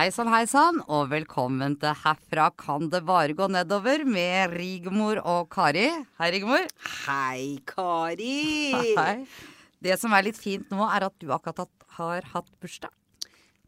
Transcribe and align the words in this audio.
Hei 0.00 0.08
sann, 0.08 0.30
hei 0.32 0.46
sann, 0.48 0.78
og 0.88 1.10
velkommen 1.10 1.74
til 1.76 1.92
Herfra 2.00 2.46
kan 2.56 2.86
det 2.88 3.02
bare 3.04 3.34
gå 3.36 3.50
nedover 3.52 4.00
med 4.08 4.54
Rigmor 4.54 5.18
og 5.28 5.50
Kari. 5.52 5.90
Hei, 6.16 6.28
Rigmor. 6.32 6.64
Hei, 7.04 7.58
Kari. 7.68 8.38
Hei. 8.96 9.26
Det 9.84 9.98
som 10.00 10.16
er 10.16 10.24
litt 10.24 10.40
fint 10.40 10.72
nå, 10.72 10.86
er 10.88 11.04
at 11.10 11.18
du 11.20 11.28
akkurat 11.36 11.68
har 11.98 12.30
hatt 12.32 12.48
bursdag. 12.64 12.94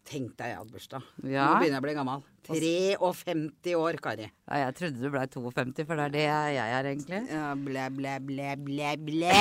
Tenk 0.09 0.33
deg 0.37 0.49
jeg 0.51 0.59
hadde 0.59 0.75
bursdag. 0.75 1.05
Ja. 1.31 1.45
Nå 1.47 1.61
begynner 1.63 1.77
jeg 1.77 1.83
å 1.83 1.85
bli 1.85 1.93
gammel. 1.95 2.23
53 2.49 3.75
år, 3.79 3.99
Kari. 4.03 4.25
Ja, 4.51 4.57
jeg 4.65 4.75
trodde 4.81 4.99
du 4.99 5.11
blei 5.15 5.23
52, 5.31 5.85
for 5.87 6.01
det 6.01 6.07
er 6.09 6.15
det 6.17 6.25
jeg 6.57 6.73
er 6.79 6.89
egentlig. 6.91 7.21
Ja, 7.31 7.45
blæ, 7.55 7.85
blæ, 7.95 8.15
blæ, 8.27 8.49
blæ, 8.67 8.89
blæ, 9.07 9.37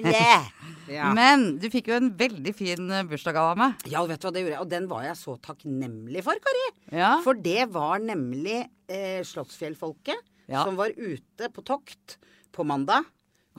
blæ. 0.00 0.24
Ja. 0.90 1.12
Men 1.14 1.60
du 1.62 1.68
fikk 1.70 1.86
jo 1.92 1.94
en 2.00 2.08
veldig 2.18 2.50
fin 2.58 2.88
eh, 2.90 3.04
bursdagsgave 3.06 3.52
av 3.52 3.58
meg. 3.60 3.84
ja, 3.92 4.00
vet 4.10 4.18
du 4.18 4.26
hva 4.26 4.32
det 4.34 4.40
gjorde 4.42 4.56
jeg. 4.56 4.62
Og 4.64 4.70
den 4.72 4.88
var 4.90 5.04
jeg 5.06 5.18
så 5.20 5.36
takknemlig 5.44 6.24
for, 6.26 6.40
Kari. 6.42 6.64
Ja. 6.98 7.12
For 7.22 7.38
det 7.38 7.68
var 7.70 8.02
nemlig 8.02 8.64
eh, 8.90 9.20
Slottsfjellfolket 9.30 10.26
Ja. 10.50 10.64
som 10.66 10.74
var 10.80 10.90
ute 10.98 11.46
på 11.54 11.62
tokt 11.62 12.16
på 12.50 12.66
mandag. 12.66 13.06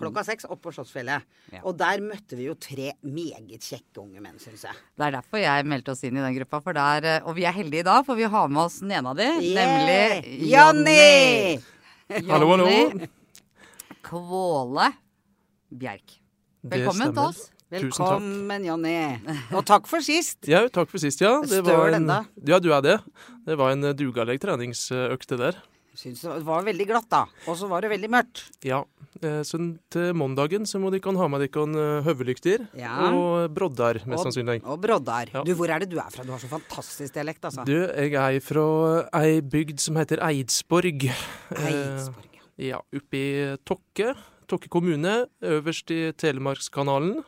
Klokka 0.01 0.23
seks 0.25 0.47
oppe 0.49 0.63
på 0.65 0.73
Slottsfjellet. 0.75 1.27
Ja. 1.53 1.61
Og 1.63 1.75
der 1.79 2.01
møtte 2.03 2.37
vi 2.39 2.47
jo 2.47 2.55
tre 2.59 2.91
meget 3.05 3.61
kjekke 3.61 4.01
unge 4.01 4.23
menn, 4.23 4.39
syns 4.41 4.65
jeg. 4.67 4.79
Det 4.97 5.07
er 5.07 5.15
derfor 5.19 5.41
jeg 5.41 5.67
meldte 5.69 5.93
oss 5.93 6.01
inn 6.07 6.17
i 6.17 6.23
den 6.23 6.35
gruppa. 6.39 6.61
For 6.65 6.77
der, 6.77 7.07
eh, 7.17 7.27
og 7.27 7.37
vi 7.37 7.45
er 7.45 7.55
heldige 7.55 7.85
i 7.85 7.87
dag, 7.87 8.03
for 8.07 8.19
vi 8.19 8.27
har 8.33 8.49
med 8.51 8.63
oss 8.65 8.79
den 8.81 8.95
ene 8.97 9.13
av 9.13 9.21
de, 9.21 9.29
Yeah! 9.45 9.61
nemlig 9.61 10.49
Jonny! 10.51 11.61
Hallo, 12.27 12.49
hallo. 12.51 13.07
Kvåle 14.03 14.91
Bjerk. 15.71 16.17
Velkommen 16.67 17.13
til 17.13 17.23
oss. 17.23 17.45
Velkommen, 17.71 18.65
Jonny. 18.67 18.95
Og 19.55 19.63
takk 19.63 19.85
for 19.87 20.03
sist. 20.03 20.41
Ja, 20.49 20.65
takk 20.67 20.89
for 20.91 20.99
sist, 20.99 21.21
ja. 21.23 21.37
Det 21.45 21.61
Støl 21.61 21.69
var 21.71 21.95
en, 21.95 22.09
ja, 22.43 22.59
du 22.59 22.67
er 22.75 22.81
det. 22.83 22.97
Det 23.47 23.55
var 23.61 23.71
en 23.71 23.87
eh, 23.87 23.95
dugaleg 23.95 24.41
treningsøkte 24.43 25.37
der. 25.39 25.61
Syns 25.97 26.21
det 26.23 26.43
var 26.47 26.63
veldig 26.63 26.85
glatt, 26.87 27.07
da. 27.11 27.25
Og 27.51 27.57
så 27.59 27.67
var 27.67 27.81
det 27.83 27.89
veldig 27.91 28.09
mørkt. 28.09 28.45
Ja. 28.63 28.77
eh, 29.21 29.41
Så 29.43 29.57
til 29.91 30.13
mandagen 30.15 30.63
så 30.65 30.79
må 30.79 30.89
dere 30.89 31.13
ha 31.19 31.27
med 31.27 31.41
dere 31.43 31.65
eh, 31.67 32.03
høvelykter 32.05 32.67
Ja. 32.79 33.11
og 33.11 33.51
broddar, 33.53 33.99
mest 34.07 34.25
Og- 34.25 34.31
sannsynlig. 34.31 34.61
Og 34.63 34.79
broddar. 34.81 35.27
Ja. 35.33 35.43
Du, 35.43 35.53
hvor 35.53 35.67
er 35.69 35.79
det 35.79 35.89
du 35.89 35.97
er 35.99 36.09
fra? 36.09 36.23
Du 36.23 36.31
har 36.31 36.39
så 36.39 36.47
fantastisk 36.47 37.13
dialekt, 37.13 37.43
altså. 37.43 37.65
Du, 37.65 37.75
jeg 37.75 38.13
er 38.15 38.39
fra 38.39 39.09
ei 39.21 39.41
bygd 39.41 39.79
som 39.79 39.95
heter 39.99 40.17
Eidsborg. 40.23 41.03
Eh, 41.11 41.67
Eidsborg. 41.67 42.39
Ja, 42.57 42.77
oppe 42.79 43.13
i 43.17 43.57
Tokke. 43.65 44.15
Tokke 44.47 44.69
kommune, 44.69 45.27
øverst 45.43 45.91
i 45.91 46.11
Telemarkskanalen. 46.13 47.23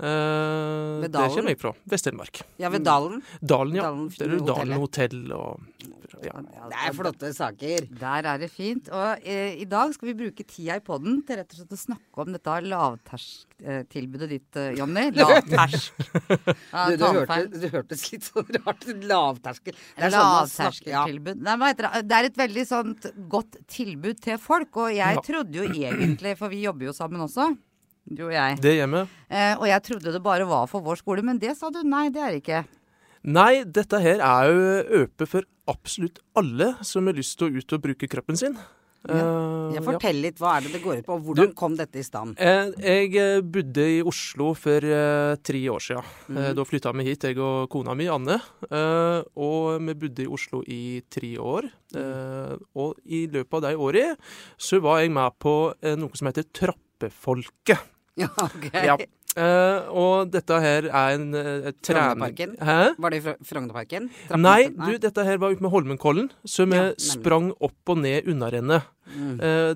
Eh, 0.00 1.00
Ved 1.04 1.12
Dalen? 1.12 1.28
Det 1.28 1.36
kommer 1.36 1.52
jeg 1.54 1.60
fra. 1.60 1.72
Vest-Telemark. 1.92 2.42
Ja, 2.62 2.70
ved 2.72 2.84
Dalen. 2.86 3.22
Dalen, 3.40 3.76
ja. 3.76 3.82
Dalen 3.90 4.08
Der 4.16 4.26
er 4.26 4.36
det 4.38 4.46
Dalen 4.48 4.78
hotell 4.80 5.32
og 5.36 5.60
ja. 6.20 6.32
Det 6.42 6.76
er 6.76 6.92
flotte 6.92 7.28
saker. 7.32 7.84
Der 8.00 8.26
er 8.28 8.40
det 8.42 8.50
fint. 8.52 8.88
Og 8.92 9.22
eh, 9.24 9.54
i 9.62 9.64
dag 9.70 9.92
skal 9.94 10.10
vi 10.10 10.14
bruke 10.18 10.44
tida 10.44 10.76
i 10.76 10.82
podden 10.84 11.20
til 11.24 11.38
rett 11.40 11.54
og 11.54 11.60
slett 11.62 11.76
å 11.76 11.78
snakke 11.80 12.24
om 12.24 12.32
dette 12.34 12.56
lavtersktilbudet 12.66 14.28
ditt, 14.32 14.58
eh, 14.60 14.72
Jonny. 14.76 15.06
Lavtersk. 15.20 16.02
Ja, 16.72 16.88
Du, 16.90 16.96
du, 16.96 17.06
hørte, 17.06 17.38
du 17.54 17.68
hørtes 17.72 18.04
litt 18.12 18.26
sånn 18.28 18.50
rart 18.58 18.84
ut. 18.88 19.06
Lavterskel. 19.08 19.78
Det 19.96 20.12
sånn 20.12 20.52
snakker 20.52 20.92
ja. 20.92 21.06
Nei, 21.08 21.56
hva 21.62 21.70
heter 21.72 21.88
det? 21.88 22.04
Det 22.10 22.18
er 22.20 22.30
et 22.32 22.42
veldig 22.42 22.66
sånt 22.68 23.08
godt 23.32 23.60
tilbud 23.70 24.20
til 24.24 24.40
folk. 24.42 24.76
Og 24.76 24.92
jeg 24.96 25.16
Ja. 25.20 25.24
trodde 25.24 25.56
jo 25.56 25.64
egentlig, 25.70 26.36
for 26.38 26.48
vi 26.52 26.62
jobber 26.66 26.90
jo 26.90 26.92
sammen 26.96 27.20
også, 27.24 27.52
du 28.10 28.24
og 28.26 28.32
jeg. 28.34 28.58
Det 28.60 28.74
hjemmet. 28.76 29.08
Eh, 29.30 29.54
og 29.56 29.66
jeg 29.70 29.82
trodde 29.86 30.12
det 30.16 30.22
bare 30.24 30.46
var 30.50 30.66
for 30.70 30.82
vår 30.82 30.98
skole, 31.02 31.22
men 31.26 31.38
det 31.38 31.56
sa 31.58 31.70
du 31.70 31.80
nei, 31.86 32.08
det 32.10 32.20
er 32.26 32.34
det 32.36 32.42
ikke. 32.42 32.64
Nei, 33.30 33.62
dette 33.64 33.98
her 34.00 34.20
er 34.24 34.50
jo 34.50 35.04
øpe 35.04 35.26
for 35.28 35.44
absolutt 35.68 36.18
alle 36.40 36.72
som 36.82 37.06
har 37.06 37.14
lyst 37.18 37.36
til 37.38 37.50
å 37.50 37.58
ut 37.60 37.72
og 37.76 37.82
bruke 37.84 38.08
kroppen 38.10 38.36
sin. 38.40 38.56
Eh, 39.08 39.16
Ja, 39.16 39.76
Jeg 39.78 39.84
fortell 39.86 40.18
litt. 40.20 40.36
Hva 40.40 40.56
er 40.58 40.64
det 40.66 40.72
det 40.74 40.80
går 40.82 40.98
ut 40.98 41.06
på? 41.06 41.14
og 41.14 41.22
Hvordan 41.24 41.54
kom 41.56 41.76
dette 41.78 41.96
i 42.00 42.02
stand? 42.04 42.34
Eh, 42.36 42.72
Jeg 42.82 43.14
eh, 43.16 43.40
bodde 43.40 43.84
i 43.86 44.00
Oslo 44.02 44.50
for 44.58 44.76
eh, 44.84 45.36
tre 45.40 45.60
år 45.72 45.80
siden. 45.80 46.04
Eh, 46.36 46.50
Da 46.58 46.64
flytta 46.68 46.92
vi 46.98 47.04
hit, 47.06 47.22
jeg 47.24 47.38
og 47.38 47.70
kona 47.72 47.94
mi, 47.96 48.08
Anne. 48.12 48.40
Eh, 48.68 49.22
Og 49.40 49.80
vi 49.86 49.94
bodde 49.94 50.24
i 50.24 50.28
Oslo 50.28 50.60
i 50.66 51.00
tre 51.08 51.36
år. 51.38 51.70
Eh, 51.96 52.56
Og 52.76 52.98
i 53.06 53.26
løpet 53.28 53.54
av 53.54 53.62
de 53.70 53.76
årene 53.76 54.16
så 54.58 54.80
var 54.82 55.00
jeg 55.00 55.12
med 55.12 55.32
på 55.38 55.72
eh, 55.82 55.96
noe 55.96 56.10
som 56.14 56.26
heter 56.28 56.44
Trappefolket. 56.52 57.78
Ja, 58.20 58.30
ok. 58.46 58.68
Ja. 58.90 58.98
Uh, 59.38 59.86
og 59.94 60.30
dette 60.34 60.56
her 60.58 60.88
er 60.90 61.12
en 61.14 61.28
uh, 61.38 61.68
trening... 61.86 62.56
Hæ? 62.66 62.78
Var 62.98 63.12
det 63.14 63.20
i 63.20 63.22
Fro- 63.28 63.36
Frognerparken? 63.46 64.08
Nei, 64.34 64.40
Nei, 64.74 64.88
du, 64.90 64.96
dette 65.04 65.22
her 65.28 65.38
var 65.38 65.54
ute 65.54 65.62
med 65.62 65.70
Holmenkollen, 65.70 66.32
så 66.42 66.66
vi 66.66 66.74
Ja, 66.80 66.88
sprang 66.98 67.52
opp 67.62 67.92
og 67.94 68.00
ned 68.02 68.26
unnarennet. 68.32 68.88
Mm. 69.10 69.40
Eh, 69.40 69.74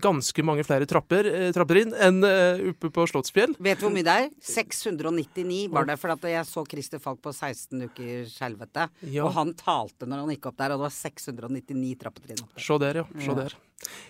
ganske 0.00 0.44
mange 0.46 0.64
flere 0.66 0.88
trapper, 0.88 1.28
eh, 1.28 1.48
trapper 1.54 1.82
inn 1.82 1.94
enn 1.94 2.24
eh, 2.26 2.62
oppe 2.72 2.90
på 2.94 3.06
Slottsfjell. 3.10 3.54
Vet 3.58 3.80
du 3.80 3.86
hvor 3.86 3.94
mye 3.94 4.06
det 4.06 4.16
er? 4.24 4.28
699 4.50 5.62
var 5.72 5.88
det. 5.88 5.98
For 6.00 6.14
at 6.14 6.28
jeg 6.32 6.48
så 6.48 6.64
Christer 6.68 7.02
Falk 7.02 7.22
på 7.24 7.32
16 7.34 7.88
ukers 7.88 8.36
helvete. 8.44 8.88
Ja. 9.06 9.26
Og 9.26 9.34
han 9.36 9.54
talte 9.58 10.08
når 10.08 10.24
han 10.24 10.34
gikk 10.34 10.50
opp 10.52 10.60
der, 10.60 10.74
og 10.74 10.80
det 10.80 10.88
var 10.88 10.96
699 10.96 11.96
trappetrinn. 12.04 12.44
opp 12.44 12.54
der. 12.54 12.66
Se 12.66 12.78
der, 12.84 13.02
ja. 13.02 13.08
Se 13.26 13.40
der. 13.42 13.58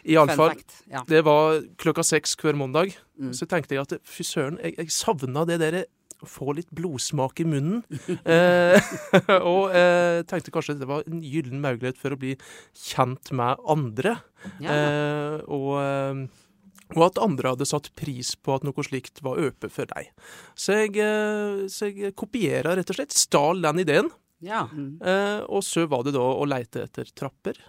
Iallfall. 0.03 0.59
Ja. 0.91 1.05
det 1.07 1.23
var 1.27 1.61
klokka 1.79 2.03
seks 2.07 2.35
hver 2.41 2.59
mandag. 2.59 2.97
Mm. 3.21 3.33
Så 3.37 3.47
tenkte 3.47 3.77
jeg 3.77 3.87
at 3.87 3.99
fy 4.09 4.27
søren, 4.27 4.59
jeg, 4.65 4.75
jeg 4.79 4.95
savna 4.95 5.47
det 5.47 5.61
derre 5.63 5.85
å 6.21 6.29
få 6.29 6.55
litt 6.57 6.71
blodsmak 6.77 7.41
i 7.43 7.47
munnen. 7.49 7.81
eh, 8.35 8.93
og 9.41 9.75
eh, 9.77 10.21
tenkte 10.29 10.53
kanskje 10.55 10.79
det 10.81 10.89
var 10.91 11.07
en 11.09 11.23
gyllen 11.25 11.63
mulighet 11.63 11.99
for 12.01 12.15
å 12.15 12.21
bli 12.21 12.37
kjent 12.77 13.33
med 13.37 13.61
andre. 13.71 14.19
Ja. 14.63 14.77
Eh, 14.77 15.37
og, 15.51 16.29
og 16.97 17.05
at 17.07 17.21
andre 17.23 17.55
hadde 17.55 17.69
satt 17.69 17.91
pris 17.99 18.35
på 18.37 18.57
at 18.57 18.67
noe 18.67 18.87
slikt 18.87 19.23
var 19.27 19.41
øpe 19.43 19.71
for 19.73 19.91
deg. 19.91 20.11
Så 20.59 20.83
jeg, 20.83 20.97
så 21.73 21.91
jeg 21.91 22.17
kopiera 22.19 22.77
rett 22.79 22.93
og 22.93 23.01
slett. 23.01 23.17
Stal 23.17 23.63
den 23.65 23.85
ideen. 23.85 24.11
ja. 24.73 25.05
Eh, 25.05 25.43
og 25.49 25.65
så 25.67 25.85
var 25.91 26.07
det 26.07 26.17
da 26.17 26.25
å 26.25 26.49
leite 26.49 26.87
etter 26.87 27.09
trapper. 27.17 27.61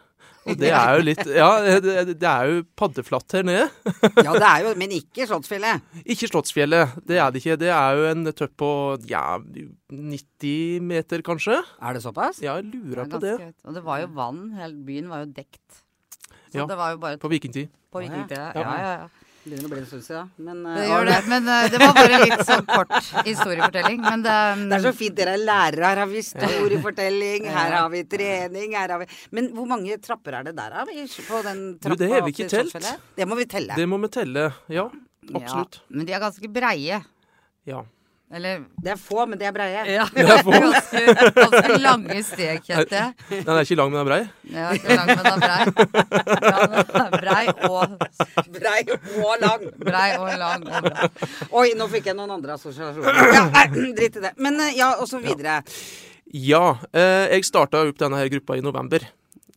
Og 0.42 0.58
det 0.58 0.72
er 0.74 0.96
jo 0.98 1.04
litt 1.06 1.22
Ja, 1.30 1.50
det, 1.84 2.16
er 2.18 2.48
jo 2.50 2.62
paddeflatt 2.80 3.36
her 3.38 3.46
nede. 3.46 3.68
ja, 4.26 4.34
det 4.34 4.48
er 4.48 4.64
jo 4.66 4.72
Men 4.80 4.96
ikke 4.96 5.28
Slottsfjellet. 5.30 5.86
Ikke 6.02 6.30
Slottsfjellet, 6.32 6.96
det 7.08 7.20
er 7.22 7.30
det 7.34 7.44
ikke. 7.44 7.60
Det 7.62 7.70
er 7.76 8.00
jo 8.00 8.08
en 8.10 8.26
tøpp 8.34 8.56
på 8.62 8.72
ja, 9.12 9.26
90 9.42 10.88
meter, 10.90 11.22
kanskje. 11.26 11.60
Er 11.82 11.98
det 11.98 12.04
såpass? 12.06 12.42
Ja, 12.42 12.58
jeg 12.58 12.72
lurer 12.74 13.04
det 13.04 13.12
på 13.14 13.22
det. 13.22 13.36
ganske. 13.38 13.68
Og 13.70 13.78
det 13.78 13.86
var 13.86 14.02
jo 14.02 14.12
vann. 14.18 14.44
Hele 14.58 14.86
byen 14.88 15.14
var 15.14 15.26
jo 15.26 15.32
dekt. 15.38 15.84
Så 16.52 16.64
Ja, 16.64 16.66
det 16.68 16.78
var 16.80 16.96
jo 16.96 17.04
bare 17.06 17.22
På 17.22 17.30
vikingtid. 17.32 17.70
på 17.92 18.02
vikingtid, 18.02 18.38
ja. 18.38 18.52
Ja. 18.56 18.62
Ja, 18.62 18.92
ja, 19.04 19.21
ja. 19.42 19.48
Begynner 19.52 19.66
å 19.66 19.72
bli 19.72 19.80
en 19.82 19.86
stund 19.90 20.04
siden. 20.06 20.28
Men 20.46 20.60
uh, 20.68 20.76
Det 20.78 20.84
gjør 20.86 21.08
det. 21.10 21.20
Men 21.32 21.48
uh, 21.50 21.68
det 21.74 21.80
var 21.82 21.94
bare 21.98 22.20
litt 22.22 22.44
sånn 22.46 22.66
kort 22.70 22.92
historiefortelling. 23.26 24.02
Men 24.04 24.26
det, 24.26 24.36
Det 24.70 24.78
er 24.78 24.84
så 24.86 24.92
fint 24.98 25.16
dere 25.18 25.34
er 25.38 25.46
lærere. 25.46 25.88
Her 25.88 26.02
har 26.04 26.12
vi 26.12 26.20
historiefortelling, 26.22 27.48
her 27.50 27.78
har 27.80 27.88
vi 27.94 28.04
trening, 28.12 28.76
her 28.78 28.94
har 28.94 29.02
vi 29.02 29.08
Men 29.34 29.50
hvor 29.56 29.70
mange 29.72 29.98
trapper 30.04 30.42
er 30.42 30.50
det 30.50 30.54
der 30.60 30.76
av? 30.84 30.92
På 31.32 31.42
den 31.48 31.64
Du, 31.74 31.88
trappa 31.88 32.00
det 32.04 32.12
har 32.12 32.28
vi 32.28 32.36
ikke 32.36 32.52
telt. 32.52 32.92
Det 33.18 33.28
må 33.30 33.40
vi 33.40 33.48
telle. 33.50 33.80
Det 33.80 33.88
må 33.90 34.02
vi 34.06 34.12
telle. 34.14 34.46
Ja, 34.70 34.86
absolutt. 35.34 35.82
Ja, 35.82 35.96
men 35.98 36.06
de 36.06 36.16
er 36.18 36.24
ganske 36.24 36.54
breie. 36.60 37.02
Ja. 37.70 37.82
Eller 38.34 38.62
Det 38.80 38.94
er 38.94 39.00
få, 39.00 39.26
men 39.28 39.40
de 39.40 39.46
er 39.46 39.52
breie. 39.52 39.82
ja, 39.92 40.06
Det 40.16 40.24
er 40.24 40.44
få. 40.48 40.52
ganske, 40.56 41.02
ganske 41.36 41.78
lange 41.84 42.22
steg, 42.24 42.62
kjente 42.64 42.96
jeg. 42.96 43.14
Den 43.44 43.52
er 43.56 43.62
ikke 43.66 43.76
lang, 43.80 43.92
men 43.92 44.00
den 44.00 44.06
er 44.06 44.10
brei. 44.10 44.22
Ja, 44.56 44.70
ikke 44.78 44.96
lang, 44.96 45.08
men 45.12 45.18
den 45.20 45.32
er 45.32 45.40
brei. 45.44 45.62
Ja, 46.52 46.60
den 46.68 47.02
er 47.02 47.18
brei 47.18 47.46
og 47.68 47.82
Brei 48.56 48.82
og 49.22 49.36
lang. 49.44 49.66
brei 49.84 50.08
og 50.18 50.32
lang 50.40 50.64
og 50.68 50.88
brei. 50.88 51.10
Oi, 51.62 51.68
nå 51.80 51.88
fikk 51.92 52.08
jeg 52.12 52.18
noen 52.18 52.32
andre 52.38 52.56
assosiasjoner. 52.56 53.34
Ja, 53.36 53.44
nei, 53.54 53.66
Drit 54.00 54.18
i 54.22 54.24
det. 54.24 54.34
Men 54.42 54.60
eh, 54.64 54.74
ja, 54.80 54.94
og 55.02 55.08
så 55.12 55.20
videre. 55.24 55.60
Ja, 56.32 56.78
eh, 56.96 57.28
jeg 57.36 57.44
starta 57.48 57.84
opp 57.84 58.00
denne 58.00 58.20
her 58.22 58.32
gruppa 58.32 58.56
i 58.56 58.64
november. 58.64 59.04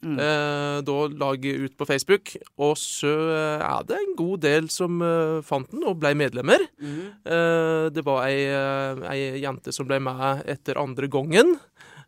Mm. 0.05 0.19
Eh, 0.21 0.79
da 0.85 0.97
laget 1.25 1.65
ut 1.65 1.77
på 1.81 1.89
Facebook, 1.89 2.35
og 2.61 2.77
så 2.81 3.13
eh, 3.33 3.65
er 3.65 3.89
det 3.89 3.99
en 3.99 4.15
god 4.19 4.45
del 4.45 4.69
som 4.73 5.01
eh, 5.05 5.41
fant 5.47 5.71
den 5.73 5.87
og 5.89 5.99
ble 6.03 6.13
medlemmer. 6.19 6.67
Mm. 6.79 7.01
Eh, 7.25 7.87
det 7.95 8.05
var 8.07 8.27
ei, 8.29 8.45
eh, 8.53 9.05
ei 9.11 9.43
jente 9.45 9.75
som 9.75 9.89
ble 9.89 10.01
med 10.05 10.45
etter 10.51 10.81
andre 10.81 11.09
gangen. 11.11 11.57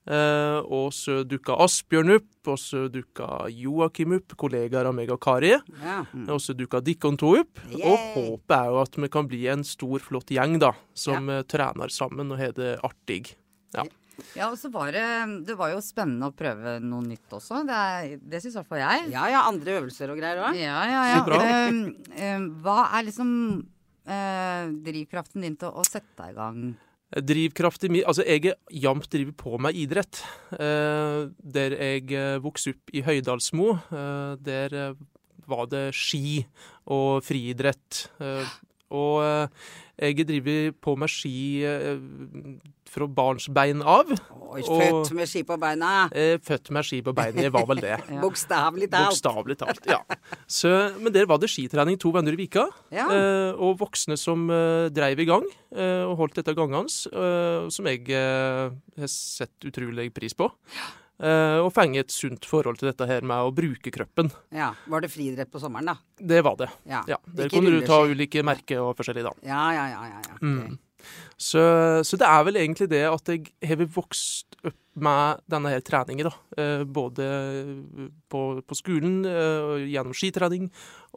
Eh, 0.07 0.59
og 0.71 0.93
så 0.95 1.25
dukka 1.27 1.57
Asbjørn 1.65 2.13
opp, 2.15 2.29
og 2.47 2.59
så 2.63 2.85
dukka 2.93 3.49
Joakim 3.51 4.15
opp, 4.21 4.37
kollegaer 4.39 4.87
av 4.87 4.95
meg 4.95 5.11
og 5.11 5.19
Kari. 5.25 5.57
Ja. 5.83 5.99
Og 6.29 6.39
så 6.43 6.55
dukka 6.55 6.81
Dikkon 6.85 7.19
to 7.19 7.33
opp. 7.41 7.65
Og 7.81 8.07
håpet 8.15 8.55
er 8.61 8.71
jo 8.71 8.81
at 8.85 9.01
vi 9.03 9.11
kan 9.11 9.31
bli 9.31 9.43
en 9.51 9.67
stor, 9.67 9.99
flott 10.05 10.31
gjeng, 10.31 10.61
da. 10.63 10.77
Som 10.95 11.33
ja. 11.33 11.43
trener 11.49 11.91
sammen 11.91 12.31
og 12.31 12.39
har 12.43 12.55
det 12.57 12.77
artig. 12.87 13.35
Ja, 13.75 13.83
og 14.49 14.57
så 14.59 14.71
var 14.73 14.93
det 14.95 15.05
Det 15.47 15.57
var 15.59 15.71
jo 15.75 15.81
spennende 15.85 16.29
å 16.31 16.35
prøve 16.37 16.77
noe 16.85 17.05
nytt 17.05 17.33
også. 17.37 17.63
Det, 17.69 17.77
er- 17.77 18.17
det 18.23 18.41
syns 18.43 18.55
i 18.57 18.59
hvert 18.61 18.71
fall 18.71 18.83
jeg. 18.85 19.11
ja 19.13 19.27
ja, 19.33 19.43
andre 19.49 19.79
øvelser 19.81 20.11
og 20.15 20.19
greier 20.21 20.43
òg. 20.49 20.57
Ja, 20.61 20.81
ja, 20.91 21.03
ja. 21.13 21.21
Så 21.21 21.29
bra. 21.29 21.41
Eh, 21.45 21.79
eh, 22.31 22.49
hva 22.65 22.79
er 22.99 23.07
liksom 23.11 23.31
eh, 24.07 24.67
drivkraften 24.87 25.43
din 25.47 25.57
til 25.61 25.69
å 25.73 25.85
sette 25.87 26.15
deg 26.23 26.35
i 26.35 26.39
gang 26.41 26.67
Drivkraften 27.17 27.93
min 27.95 28.03
Altså, 28.09 28.25
jeg 28.27 28.45
er 28.51 28.57
jevnt 28.83 29.07
driver 29.13 29.35
på 29.39 29.59
med 29.63 29.77
idrett. 29.79 30.19
Eh, 30.59 31.29
der 31.39 31.77
jeg 31.79 32.11
eh, 32.13 32.39
vokste 32.43 32.75
opp 32.75 32.91
i 32.99 33.05
Høydalsmo, 33.07 33.77
eh, 33.95 34.33
der 34.43 34.75
eh, 34.75 34.97
var 35.47 35.69
det 35.71 35.85
ski 35.95 36.41
og 36.91 37.23
friidrett. 37.25 38.09
Eh, 38.19 38.51
og 38.91 39.23
eh, 39.23 39.71
jeg 39.97 40.27
driver 40.29 40.73
på 40.85 40.93
med 41.01 41.09
ski 41.09 41.63
eh, 41.65 41.97
fra 42.87 43.07
barnsbein 43.09 43.81
av. 43.83 44.11
Oi, 44.13 44.61
Og- 44.63 44.83
født 44.83 45.13
med 45.17 45.29
ski 45.31 45.43
på 45.49 45.57
beina. 45.61 45.93
Eh, 46.13 46.37
født 46.45 46.71
med 46.77 46.85
ski 46.87 47.01
på 47.07 47.15
beina, 47.17 47.43
jeg 47.47 47.53
var 47.55 47.67
vel 47.71 47.81
det. 47.85 47.95
Ja. 48.13 48.21
Bokstavelig 48.23 48.91
talt. 48.93 49.11
Bokstavelig 49.15 49.57
talt. 49.63 49.81
ja. 49.89 50.01
Så, 50.47 50.73
men 51.01 51.13
der 51.13 51.27
var 51.27 51.39
det 51.43 51.49
skitrening 51.51 51.99
to 51.99 52.13
venner 52.15 52.37
i 52.37 52.41
vika. 52.45 52.67
Ja. 52.95 53.09
Eh, 53.09 53.53
og 53.57 53.79
voksne 53.81 54.19
som 54.21 54.47
drev 54.49 54.93
dreiv 54.97 55.21
i 55.23 55.29
gang 55.29 55.45
og 55.77 56.15
holdt 56.19 56.39
dette 56.41 56.55
gangene, 56.57 56.89
som 56.91 57.87
jeg 57.91 58.07
har 58.11 59.11
sett 59.13 59.67
utrolig 59.69 60.09
pris 60.15 60.35
på. 60.35 60.49
Eh, 60.49 61.03
og 61.17 61.71
fenge 61.73 62.03
et 62.03 62.13
sunt 62.13 62.45
forhold 62.45 62.77
til 62.77 62.91
dette 62.91 63.07
her 63.09 63.25
med 63.25 63.49
å 63.49 63.53
bruke 63.57 63.89
kroppen. 63.95 64.29
Ja. 64.53 64.75
Var 64.85 65.01
det 65.01 65.09
friidrett 65.09 65.49
på 65.49 65.63
sommeren, 65.63 65.89
da? 65.89 65.95
Det 66.21 66.43
var 66.45 66.59
det. 66.61 66.69
Ja. 66.85 67.01
Ja, 67.09 67.17
Der 67.39 67.49
kunne 67.49 67.73
du 67.73 67.87
ta 67.87 68.03
ulike 68.05 68.43
merker 68.45 68.83
og 68.85 68.99
forskjellig, 68.99 69.25
da. 69.25 69.33
Ja, 69.49 69.63
ja, 69.73 69.87
ja. 69.95 70.03
ja, 70.11 70.21
ja. 70.29 70.37
Mm. 70.45 70.77
Så, 71.37 71.63
så 72.05 72.19
det 72.21 72.29
er 72.29 72.45
vel 72.49 72.59
egentlig 72.61 72.89
det 72.91 73.03
at 73.09 73.31
jeg 73.33 73.51
har 73.69 73.83
vokst 73.93 74.57
opp 74.65 74.77
med 74.97 75.43
denne 75.53 75.75
her 75.75 75.83
treningen, 75.85 76.31
da. 76.31 76.35
Eh, 76.57 76.85
både 76.89 77.27
på, 78.33 78.43
på 78.65 78.79
skolen, 78.79 79.19
eh, 79.29 79.85
gjennom 79.93 80.17
skitrening, 80.17 80.71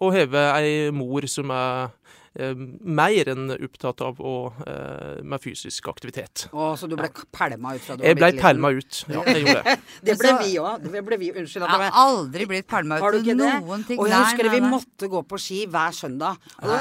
og 0.03 0.17
har 0.17 0.35
ei 0.59 0.89
mor 0.95 1.27
som 1.31 1.53
er 1.55 1.87
eh, 1.87 2.17
mer 2.37 3.25
enn 3.33 3.49
opptatt 3.55 4.01
av 4.05 4.19
å, 4.21 4.33
eh, 4.67 5.23
med 5.25 5.41
fysisk 5.41 5.87
aktivitet. 5.89 6.45
Å, 6.53 6.75
så 6.77 6.85
du 6.87 6.95
ble 6.95 7.09
pælma 7.33 7.73
ut 7.75 7.81
fra 7.81 7.95
du 7.97 8.03
Jeg 8.05 8.13
var 8.15 8.19
ble 8.19 8.25
bitte 8.29 8.35
liten? 8.35 8.45
pælma 8.45 8.69
ut. 8.77 8.93
Ja, 9.09 9.23
jeg 9.25 9.41
gjorde 9.45 9.63
det. 9.63 9.79
Det 10.09 10.15
ble 10.19 10.29
vi 10.43 10.51
òg. 10.61 10.81
Det 10.85 11.01
ble 11.07 11.17
vi, 11.19 11.31
unnskyld 11.33 11.63
at 11.65 11.69
Jeg 11.73 11.79
jeg 11.79 11.91
har 11.91 11.97
aldri 12.05 12.45
blitt 12.51 12.67
pælma 12.69 12.99
Har 13.01 13.11
du 13.11 13.17
ut 13.17 13.23
ikke 13.25 13.37
det? 13.39 13.53
noen 13.65 13.83
ting. 13.87 13.97
Og 13.99 14.05
jeg 14.07 14.17
husker 14.23 14.43
det, 14.45 14.51
vi 14.53 14.59
nei, 14.61 14.69
nei. 14.69 14.77
måtte 14.77 15.05
gå 15.11 15.19
på 15.33 15.37
ski 15.41 15.59
hver 15.73 15.91
søndag. 15.97 16.33
Og, 16.61 16.69
jeg 16.69 16.79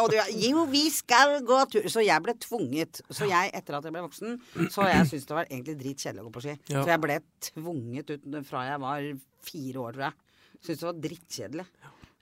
og 0.00 0.10
du, 0.10 0.16
jo, 0.48 0.64
vi 0.70 0.84
skal 0.90 1.38
gå 1.46 1.58
tur. 1.72 1.86
Så 1.92 2.02
jeg 2.04 2.22
ble 2.24 2.34
tvunget. 2.40 3.02
Så 3.10 3.28
jeg, 3.30 3.52
etter 3.54 3.78
at 3.78 3.86
jeg 3.86 3.94
ble 3.94 4.04
voksen, 4.06 4.38
så 4.72 4.88
jeg 4.90 5.08
syntes 5.10 5.28
det 5.30 5.38
var 5.38 5.50
egentlig 5.50 5.76
dritkjedelig 5.80 6.24
å 6.24 6.28
gå 6.28 6.34
på 6.38 6.44
ski. 6.46 6.56
Ja. 6.72 6.82
Så 6.82 6.92
jeg 6.94 7.02
ble 7.04 7.18
tvunget 7.50 8.14
ut 8.16 8.28
fra 8.48 8.66
jeg 8.70 8.82
var 8.84 9.10
fire 9.44 9.84
år, 9.84 9.98
tror 9.98 10.06
jeg. 10.08 10.18
Syntes 10.64 10.80
det 10.80 10.88
var 10.88 11.02
drittkjedelig. 11.04 11.66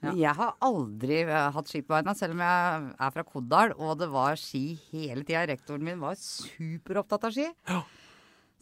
Jeg 0.03 0.35
har 0.35 0.57
aldri 0.67 1.21
eh, 1.23 1.49
hatt 1.55 1.71
ski 1.71 1.83
på 1.85 1.95
beina, 1.95 2.15
selv 2.19 2.35
om 2.35 2.43
jeg 2.43 2.87
er 3.07 3.13
fra 3.15 3.25
Kodal, 3.27 3.75
og 3.79 4.01
det 4.01 4.09
var 4.11 4.39
ski 4.41 4.65
hele 4.91 5.23
tida. 5.23 5.45
Rektoren 5.53 5.85
min 5.87 6.03
var 6.03 6.19
superopptatt 6.19 7.29
av 7.29 7.37
ski. 7.37 7.47
Ja. 7.71 7.83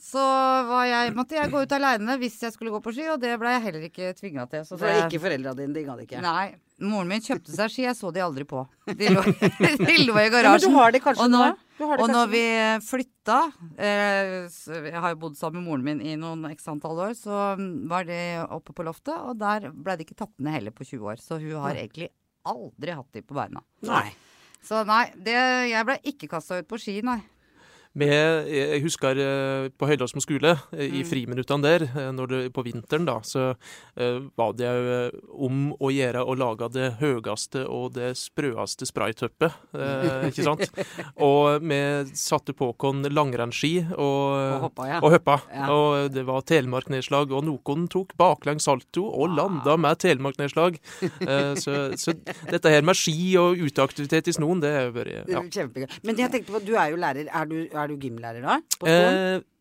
Så 0.01 0.21
var 0.65 0.87
jeg, 0.89 1.13
måtte 1.13 1.37
jeg 1.37 1.51
gå 1.53 1.61
ut 1.61 1.73
aleine 1.77 2.15
hvis 2.21 2.39
jeg 2.41 2.55
skulle 2.55 2.73
gå 2.73 2.81
på 2.81 2.93
ski, 2.97 3.05
og 3.13 3.21
det 3.21 3.35
ble 3.41 3.53
jeg 3.53 3.65
heller 3.67 3.83
ikke 3.91 4.13
tvinga 4.17 4.47
til. 4.49 4.63
Så 4.65 4.79
For 4.79 4.89
det, 4.89 5.07
ikke 5.11 5.21
foreldra 5.27 5.53
dine 5.59 5.77
digga 5.77 5.97
det 5.99 6.07
ikke. 6.07 6.23
Nei. 6.25 6.55
Moren 6.81 7.11
min 7.11 7.21
kjøpte 7.21 7.53
seg 7.53 7.73
ski, 7.73 7.83
jeg 7.85 7.97
så 7.99 8.09
de 8.17 8.23
aldri 8.25 8.47
på. 8.49 8.63
De 8.89 9.11
lå, 9.13 9.25
de 9.91 9.97
lå 10.07 10.15
i 10.17 10.29
Ja, 10.33 10.55
men 10.55 10.63
du 10.65 10.71
har 10.73 10.95
det 10.95 11.03
kanskje 11.05 11.27
og 11.27 11.35
nå, 11.35 11.43
og 11.51 11.83
kanskje 11.83 12.07
når 12.15 12.31
vi 12.33 12.45
flytta 12.87 13.41
eh, 13.77 14.33
Jeg 14.89 15.03
har 15.05 15.13
jo 15.13 15.19
bodd 15.27 15.37
sammen 15.37 15.61
med 15.61 15.69
moren 15.69 15.85
min 15.91 16.01
i 16.01 16.17
noen 16.21 16.49
x 16.55 16.65
antall 16.73 17.03
år. 17.11 17.13
Så 17.19 17.43
mm, 17.61 17.69
var 17.93 18.09
de 18.09 18.21
oppe 18.49 18.73
på 18.77 18.87
loftet, 18.89 19.13
og 19.21 19.37
der 19.43 19.69
ble 19.69 19.99
de 20.01 20.09
ikke 20.09 20.17
tatt 20.23 20.33
ned 20.41 20.57
heller 20.57 20.77
på 20.77 20.89
20 20.89 21.13
år. 21.13 21.21
Så 21.21 21.37
hun 21.43 21.61
har 21.67 21.77
egentlig 21.77 22.09
aldri 22.49 22.97
hatt 22.97 23.13
de 23.13 23.25
på 23.27 23.37
beina. 23.37 23.61
Nei. 23.85 24.07
Så 24.65 24.81
nei, 24.89 25.05
det, 25.17 25.37
jeg 25.71 25.85
ble 25.89 26.01
ikke 26.09 26.29
kasta 26.33 26.61
ut 26.61 26.69
på 26.69 26.81
ski, 26.81 27.01
nei. 27.05 27.21
Med, 27.99 28.47
jeg 28.47 28.85
husker 28.85 29.19
eh, 29.19 29.65
på 29.75 29.87
Høydalsmo 29.91 30.21
skole, 30.23 30.53
eh, 30.77 30.85
i 30.87 31.01
Mm. 31.01 31.07
friminuttene 31.11 31.63
der, 31.65 31.83
eh, 31.91 32.11
når 32.15 32.29
det, 32.31 32.53
på 32.55 32.63
vinteren, 32.63 33.05
da, 33.09 33.17
så 33.27 33.57
eh, 33.99 34.21
var 34.39 34.53
det 34.55 34.69
eh, 34.71 35.17
om 35.35 35.73
å 35.75 35.91
gjøre 35.91 36.23
å 36.23 36.37
lage 36.39 36.69
det 36.71 36.93
høyeste 37.01 37.65
og 37.67 37.95
det 37.97 38.13
sprøeste 38.17 38.87
spraytøppet, 38.87 39.57
eh, 39.75 40.29
ikke 40.31 40.45
sant? 40.47 40.63
Og 41.31 41.59
vi 41.67 41.81
satte 42.15 42.55
på 42.55 42.69
oss 42.71 43.11
langrennsski 43.11 43.73
og, 43.91 43.99
Og 44.39 44.61
hoppa, 44.69 44.87
ja. 44.87 45.01
og 45.03 45.11
hoppa. 45.17 45.37
Ja. 45.51 45.67
Og 45.75 46.13
det 46.15 46.23
var 46.29 46.47
telemarknedslag, 46.47 47.33
og 47.35 47.45
noen 47.45 47.89
tok 47.91 48.15
baklengs 48.21 48.65
salto 48.71 49.03
og 49.11 49.35
landa 49.35 49.75
med 49.77 49.99
telemarknedslag. 49.99 50.79
Eh, 51.03 51.55
så, 51.59 51.91
så 51.99 52.15
dette 52.51 52.71
her 52.71 52.87
med 52.87 52.95
ski 52.99 53.35
og 53.41 53.59
uteaktivitet 53.59 54.31
i 54.31 54.37
snoen, 54.39 54.63
det 54.63 54.71
har 54.77 54.95
vært 54.95 55.27
ja. 55.29 55.43
Kjempegøy. 55.43 55.89
Men 56.07 56.23
jeg 56.23 56.31
tenkte 56.37 56.55
på, 56.55 56.63
du 56.65 56.77
er 56.79 56.95
jo 56.95 57.01
lærer. 57.03 57.27
Er 57.35 57.51
du, 57.51 57.59
er 57.83 57.89
du 57.93 57.97
gymlærer 58.01 58.43
da? 58.45 58.57
På 58.79 58.87
skolen? 58.87 59.19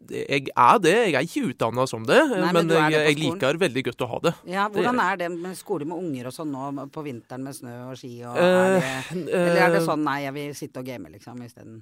Eh, 0.09 0.25
jeg 0.29 0.47
er 0.55 0.79
det. 0.81 0.93
Jeg 1.11 1.15
er 1.19 1.25
ikke 1.27 1.43
utdanna 1.51 1.85
som 1.91 2.05
det, 2.07 2.19
men 2.29 2.53
men, 2.55 2.71
er 2.71 2.89
jeg, 2.89 2.91
det 2.93 3.01
jeg 3.09 3.17
liker 3.19 3.59
veldig 3.61 3.83
godt 3.89 4.03
å 4.05 4.09
ha 4.13 4.19
det. 4.27 4.33
ja, 4.53 4.67
hvordan 4.69 4.95
det- 5.01 5.05
er 5.11 5.17
det 5.23 5.29
med 5.37 5.57
skole 5.59 5.85
med 5.85 5.97
unger 5.97 6.27
og 6.27 6.33
sånn 6.33 6.51
nå 6.51 6.89
på 6.91 7.03
vinteren 7.05 7.43
med 7.43 7.53
snø 7.55 7.75
og 7.91 7.97
ski? 7.97 8.13
Og 8.25 8.37
Eh, 8.37 8.43
er 8.43 8.79
det, 9.13 9.33
eller 9.33 9.61
er 9.65 9.69
det 9.75 9.81
eh, 9.81 9.87
sånn 9.87 10.03
nei, 10.03 10.19
jeg 10.23 10.33
vil 10.33 10.53
sitte 10.55 10.79
og 10.79 10.85
game 10.85 11.09
liksom 11.09 11.41
isteden? 11.43 11.81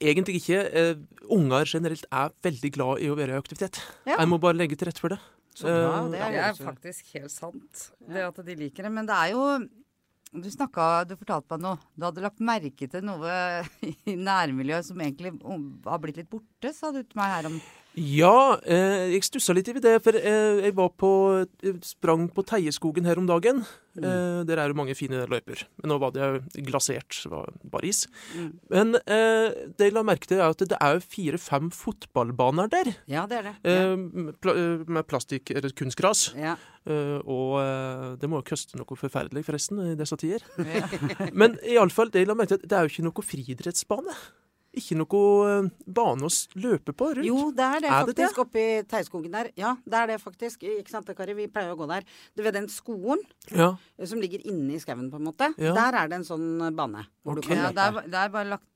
Egentlig 0.00 0.42
ikke. 0.42 0.58
Eh, 0.76 0.94
unger 1.32 1.64
generelt 1.64 2.04
er 2.12 2.30
veldig 2.44 2.70
glad 2.72 3.00
i 3.00 3.08
å 3.08 3.16
være 3.16 3.32
i 3.36 3.40
aktivitet. 3.40 3.80
Ja. 4.06 4.18
Jeg 4.18 4.28
må 4.28 4.38
bare 4.40 4.58
legge 4.58 4.76
til 4.76 4.88
rette 4.90 5.00
for 5.00 5.08
det. 5.14 5.18
Så 5.56 5.68
ja, 5.72 6.02
det 6.04 6.12
det 6.12 6.18
Det 6.20 6.36
er 6.36 6.50
er 6.50 6.52
faktisk 6.60 7.14
helt 7.14 7.32
sant, 7.32 7.90
det 8.06 8.20
at 8.26 8.36
de 8.44 8.54
liker 8.54 8.82
det. 8.84 8.92
Men 8.92 9.06
det 9.06 9.14
er 9.16 9.30
jo 9.32 9.68
Du 10.32 10.50
snakka, 10.50 11.04
du 11.06 11.14
fortalte 11.16 11.54
meg 11.54 11.62
noe. 11.62 11.78
Du 11.94 12.04
hadde 12.04 12.24
lagt 12.24 12.42
merke 12.44 12.88
til 12.90 13.04
noe 13.06 13.32
i 14.10 14.16
nærmiljøet 14.18 14.88
som 14.88 15.00
egentlig 15.00 15.36
har 15.86 16.00
blitt 16.02 16.20
litt 16.20 16.30
borte, 16.32 16.72
sa 16.74 16.90
du 16.92 17.02
til 17.02 17.20
meg 17.20 17.32
her 17.32 17.50
om 17.52 17.60
Ja, 17.96 18.58
eh, 18.68 19.08
jeg 19.14 19.24
stussa 19.24 19.54
litt 19.56 19.70
over 19.72 19.80
det, 19.80 19.94
for 20.04 20.16
eh, 20.20 20.60
jeg 20.66 20.74
var 20.76 20.90
på 21.00 21.10
jeg 21.64 21.78
sprang 21.86 22.26
på 22.28 22.44
Teieskogen 22.44 23.08
her 23.08 23.16
om 23.16 23.28
dagen. 23.28 23.62
Mm. 23.96 24.04
Eh, 24.04 24.40
der 24.44 24.60
er 24.60 24.68
det 24.68 24.76
mange 24.76 24.94
fine 24.98 25.22
løyper. 25.24 25.62
Men 25.80 25.94
nå 25.94 25.96
var 26.02 26.12
det 26.12 26.20
jo 26.26 26.66
glasert, 26.68 27.16
det 27.24 27.32
var 27.32 27.48
bare 27.72 27.88
is. 27.88 28.04
Mm. 28.36 28.50
Men 28.68 28.94
eh, 29.00 29.56
det 29.80 29.88
jeg 29.88 29.96
la 29.96 30.04
merke 30.04 30.28
til, 30.28 30.44
er 30.44 30.52
at 30.52 30.60
det 30.60 30.76
er 30.76 31.00
fire-fem 31.00 31.72
fotballbaner 31.72 32.68
der. 32.68 32.92
Ja, 33.08 33.24
det 33.30 33.40
er 33.40 33.48
det. 33.48 33.56
Eh, 33.64 33.96
med 33.96 34.52
eh, 34.52 34.84
med 34.92 35.08
plastikk 35.08 35.54
eller 35.56 35.72
kunstgras. 35.72 36.34
Ja. 36.36 36.58
Eh, 36.84 37.18
og 37.24 37.60
eh, 37.64 38.08
det 38.20 38.28
må 38.28 38.42
jo 38.42 38.50
koste 38.52 38.76
noe 38.76 39.00
forferdelig, 39.00 39.46
forresten, 39.48 39.80
i 39.94 39.96
disse 39.96 40.20
tider. 40.20 40.44
ja. 40.60 40.84
Men 41.32 41.56
iallfall, 41.64 42.12
det 42.12 42.26
jeg 42.26 42.28
la 42.28 42.36
merke 42.36 42.58
til, 42.58 42.68
det 42.68 42.76
er 42.76 42.84
jo 42.84 42.92
ikke 42.92 43.08
noe 43.08 43.24
friidrettsbane. 43.32 44.20
Ikke 44.76 44.96
noe 45.00 45.20
eh, 45.48 45.68
bane 45.98 46.28
å 46.28 46.30
løpe 46.60 46.92
på 46.92 47.08
rundt. 47.16 47.24
Jo, 47.26 47.50
det 47.56 47.64
er 47.64 47.80
det 47.86 47.90
Er 47.90 48.04
faktisk 48.04 48.36
det? 48.36 48.42
Oppi 48.44 48.64
Teiskogen 48.90 49.32
der. 49.32 49.50
Ja, 49.56 49.74
det 49.88 50.00
er 50.02 50.06
det 50.12 50.20
faktisk. 50.20 50.62
Ikke 50.68 50.92
sant, 50.92 51.08
Kari? 51.16 51.34
Vi 51.38 51.48
pleier 51.48 51.72
å 51.72 51.78
gå 51.80 51.88
der. 51.88 52.04
Du 52.36 52.44
vet 52.44 52.54
den 52.58 52.68
skolen 52.72 53.22
Ja, 53.56 53.72
som 54.04 54.20
ligger 54.20 54.44
inne 54.44 54.76
i 54.76 54.80
skauen, 54.82 55.08
på 55.10 55.16
en 55.20 55.28
måte. 55.30 55.52
Ja. 55.56 55.72
Der 55.76 56.00
er 56.02 56.12
det 56.12 56.20
en 56.20 56.28
sånn 56.28 56.48
bane. 56.76 57.06
Hvor 57.24 57.38
Ok. 57.38 57.42
du 57.42 57.48
kan 57.48 57.56
ja, 57.64 57.72
det, 57.72 57.86
er, 57.88 58.10
det 58.12 58.20
er 58.26 58.34
bare 58.36 58.52
lagt 58.56 58.68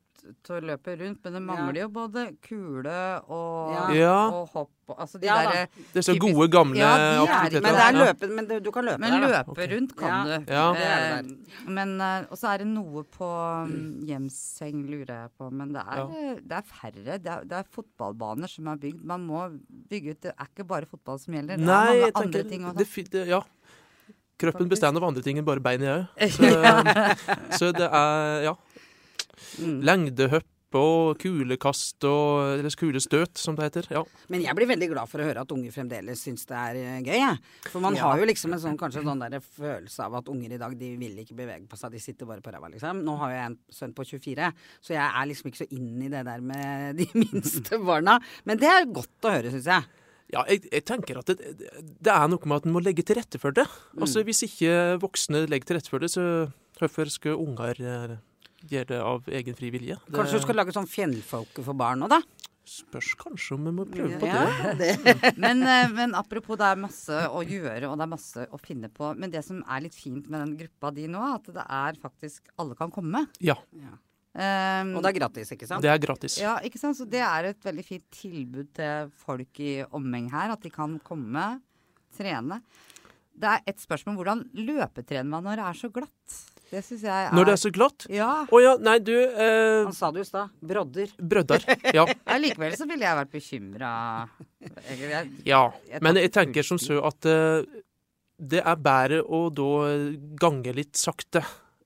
til 0.45 0.55
å 0.57 0.61
løpe 0.71 0.95
rundt, 1.01 1.19
men 1.25 1.33
det 1.37 1.43
mangler 1.43 1.81
jo 1.83 1.89
både 1.89 2.25
kule 2.43 2.97
og, 3.29 3.73
Ja. 3.73 3.85
Ja. 3.95 4.17
og 4.31 4.49
hopp. 4.55 4.71
Altså 4.99 5.21
de 5.21 5.27
Ja 5.29 5.37
derre 5.47 5.69
disse 5.95 6.13
Typisk- 6.13 6.35
gode, 6.35 6.49
gamle 6.51 6.77
Ja, 6.81 6.97
de 6.99 7.03
er 7.03 7.21
aktiviteter. 7.23 7.63
Men 7.63 7.75
det 7.75 7.83
er 7.85 7.93
Ja. 7.93 8.05
løpe, 8.13 8.29
men 8.35 8.47
det, 8.49 8.63
du 8.65 8.71
kan 8.73 8.85
løpe 8.85 8.99
Men 8.99 9.11
der, 9.13 9.21
da. 9.21 9.29
løpe 9.39 9.51
okay. 9.51 9.69
rundt 9.75 9.97
kan 9.97 10.09
Ja. 10.09 10.39
du. 10.39 10.53
Ja. 10.53 10.73
Er 10.75 11.19
Eh, 11.21 11.23
men 11.69 12.01
eh, 12.01 12.25
Og 12.31 12.37
så 12.39 12.49
er 12.55 12.59
det 12.59 12.67
noe 12.67 13.05
på 13.05 13.29
um, 13.65 14.01
Hjemseng, 14.05 14.83
lurer 14.91 15.07
jeg 15.23 15.31
på. 15.39 15.51
Men 15.53 15.73
det 15.73 15.83
er, 15.87 15.97
Ja. 15.97 16.07
eh, 16.09 16.35
det 16.43 16.53
er 16.53 16.63
færre. 16.63 17.19
Det 17.23 17.27
er, 17.27 17.45
det 17.45 17.53
er 17.53 17.65
fotballbaner 17.71 18.49
som 18.49 18.67
er 18.69 18.77
bygd. 18.77 19.05
Man 19.05 19.27
må 19.27 19.61
bygge 19.89 20.11
ut 20.11 20.21
Det 20.21 20.35
er 20.39 20.47
ikke 20.47 20.67
bare 20.67 20.87
fotball 20.87 21.19
som 21.21 21.35
gjelder. 21.35 21.57
Det 21.57 21.63
er 21.63 21.67
mange 21.67 22.13
andre 22.15 22.43
tenker 22.43 22.49
ting 22.49 22.65
også. 22.65 23.11
det, 23.11 23.29
Ja. 23.29 23.41
Kroppen 24.41 24.69
består 24.71 24.97
av 24.97 25.05
andre 25.05 25.21
ting 25.23 25.37
enn 25.37 25.45
bare 25.45 25.61
bein 25.61 25.83
i 25.83 25.85
øyet. 25.85 26.09
Så, 26.33 27.59
så 27.59 27.73
det 27.77 27.89
er, 27.93 28.43
ja. 28.43 28.55
Mm. 29.61 29.77
Lengdehopp 29.87 30.47
og 30.79 31.17
kulekast 31.19 32.05
og 32.07 32.61
Eller 32.61 32.71
kulestøt, 32.79 33.35
som 33.43 33.57
det 33.59 33.65
heter. 33.67 33.89
Ja. 33.91 34.05
Men 34.31 34.45
jeg 34.45 34.55
blir 34.55 34.69
veldig 34.71 34.89
glad 34.93 35.11
for 35.11 35.19
å 35.19 35.25
høre 35.27 35.43
at 35.43 35.51
unger 35.51 35.73
fremdeles 35.75 36.21
syns 36.23 36.45
det 36.47 36.55
er 36.61 36.79
eh, 36.79 37.01
gøy. 37.03 37.17
Jeg. 37.19 37.41
For 37.73 37.83
man 37.83 37.97
Ja. 37.99 38.05
har 38.07 38.21
jo 38.23 38.29
liksom 38.31 38.53
en 38.55 38.61
sånn, 38.63 38.79
kanskje 38.79 39.03
sånn 39.03 39.19
der 39.25 39.41
følelse 39.43 40.05
av 40.07 40.15
at 40.21 40.29
unger 40.31 40.55
i 40.55 40.61
dag 40.63 40.77
de 40.79 40.93
vil 41.01 41.19
ikke 41.25 41.35
bevege 41.35 41.67
på 41.67 41.77
seg, 41.81 41.91
de 41.91 41.99
sitter 41.99 42.25
bare 42.31 42.41
på 42.45 42.53
ræva, 42.55 42.71
liksom. 42.71 43.03
Nå 43.03 43.17
har 43.19 43.33
jo 43.33 43.37
jeg 43.41 43.47
en 43.51 43.59
sønn 43.81 43.95
på 43.99 44.07
24, 44.07 44.53
så 44.81 44.95
jeg 44.95 45.03
er 45.11 45.27
liksom 45.33 45.51
ikke 45.51 45.63
så 45.65 45.69
inn 45.75 45.91
i 46.07 46.13
det 46.15 46.23
der 46.31 46.41
med 46.53 46.97
de 47.03 47.09
minste 47.25 47.83
barna. 47.83 48.21
Men 48.47 48.63
det 48.63 48.71
er 48.71 48.87
godt 48.95 49.27
å 49.27 49.35
høre, 49.35 49.51
syns 49.51 49.67
jeg. 49.67 49.91
Ja, 50.31 50.45
jeg, 50.47 50.69
jeg 50.71 50.85
tenker 50.87 51.19
at 51.19 51.27
det, 51.35 51.51
det 51.99 52.13
er 52.15 52.29
noe 52.31 52.47
med 52.47 52.61
at 52.63 52.67
en 52.71 52.77
må 52.79 52.79
legge 52.87 53.03
til 53.03 53.19
rette 53.19 53.41
for 53.43 53.51
det. 53.51 53.67
Mm. 53.97 54.05
Altså, 54.07 54.23
Hvis 54.23 54.45
ikke 54.47 55.01
voksne 55.03 55.49
legger 55.51 55.67
til 55.67 55.81
rette 55.81 55.91
for 55.91 55.99
det, 55.99 56.13
så 56.15 56.47
hvorfor 56.79 57.11
skal 57.11 57.35
unger 57.43 57.75
eh, 57.83 58.15
gjøre 58.69 58.91
det 58.93 59.01
av 59.01 59.33
egen 59.41 59.57
fri 59.57 59.71
vilje? 59.73 59.97
Det 60.07 60.19
Kanskje 60.19 60.41
du 60.41 60.47
skal 60.47 60.61
lage 60.61 60.75
sånn 60.77 60.91
fjellfolke 60.91 61.65
for 61.65 61.79
barn 61.79 62.03
nå, 62.05 62.11
da? 62.11 62.21
spørs 62.71 63.15
kanskje 63.19 63.57
om 63.57 63.65
vi 63.67 63.73
må 63.75 63.87
prøve 63.89 64.19
på 64.21 64.29
det. 64.29 64.35
Ja, 64.35 64.75
det. 64.79 64.91
Men, 65.43 65.63
eh, 65.67 65.89
men 65.91 66.15
apropos, 66.19 66.59
det 66.61 66.69
er 66.69 66.79
masse 66.81 67.23
å 67.31 67.43
gjøre, 67.43 67.89
og 67.89 67.97
det 67.99 68.07
er 68.07 68.13
masse 68.13 68.45
å 68.47 68.61
finne 68.63 68.91
på. 68.93 69.11
Men 69.19 69.33
det 69.33 69.43
som 69.47 69.63
er 69.65 69.87
litt 69.87 69.97
fint 69.97 70.29
med 70.31 70.39
den 70.45 70.55
gruppa 70.61 70.93
di 70.95 71.09
nå, 71.11 71.23
at 71.35 71.51
det 71.51 71.65
er 71.65 71.99
faktisk 72.03 72.53
Alle 72.61 72.77
kan 72.79 72.93
komme. 72.95 73.27
Ja. 73.43 73.57
Ja. 73.75 73.97
Um, 74.31 74.93
Og 74.95 75.03
det 75.03 75.11
er 75.11 75.17
gratis, 75.17 75.51
ikke 75.57 75.67
sant? 75.67 75.83
Det 75.83 75.91
er 75.91 75.99
gratis. 75.99 76.37
Ja, 76.39 76.55
ikke 76.63 76.79
sant? 76.79 76.95
Så 77.01 77.09
det 77.11 77.23
er 77.27 77.49
et 77.51 77.67
veldig 77.67 77.83
fint 77.83 78.07
tilbud 78.15 78.71
til 78.79 79.11
folk 79.25 79.59
i 79.63 79.81
omheng 79.91 80.31
her. 80.31 80.55
At 80.55 80.63
de 80.63 80.71
kan 80.71 80.95
komme, 81.03 81.49
trene. 82.15 82.61
Det 83.41 83.51
er 83.51 83.67
et 83.73 83.83
spørsmål 83.83 84.21
hvordan 84.21 84.45
løpetrener 84.55 85.31
man 85.33 85.49
når 85.49 85.59
det 85.59 85.67
er 85.67 85.81
så 85.81 85.91
glatt? 85.95 86.39
Det 86.71 86.83
syns 86.87 87.03
jeg 87.03 87.11
er 87.27 87.35
Når 87.35 87.49
det 87.49 87.53
er 87.57 87.61
så 87.61 87.71
glatt? 87.75 88.07
Ja. 88.13 88.29
Å 88.47 88.61
ja, 88.63 88.75
nei, 88.79 88.97
du 89.03 89.15
eh, 89.17 89.83
Han 89.85 89.95
sa 89.97 90.13
det 90.15 90.23
jo 90.23 90.27
i 90.27 90.29
stad. 90.29 90.53
Brodder. 90.73 91.15
Brøddar. 91.19 91.65
Ja. 91.97 92.05
Likevel 92.39 92.77
så 92.79 92.87
ville 92.91 93.07
jeg 93.07 93.19
vært 93.19 93.33
bekymra. 93.35 93.93
ja. 95.49 95.63
Jeg 95.91 96.03
Men 96.07 96.21
jeg 96.21 96.33
tenker 96.35 96.67
som 96.67 96.79
så 96.81 97.01
at 97.11 97.27
eh, 97.27 97.65
det 98.41 98.63
er 98.65 98.79
bedre 98.81 99.23
å 99.27 99.49
da 99.53 99.71
gange 100.41 100.73
litt 100.77 100.97
sakte 100.97 101.43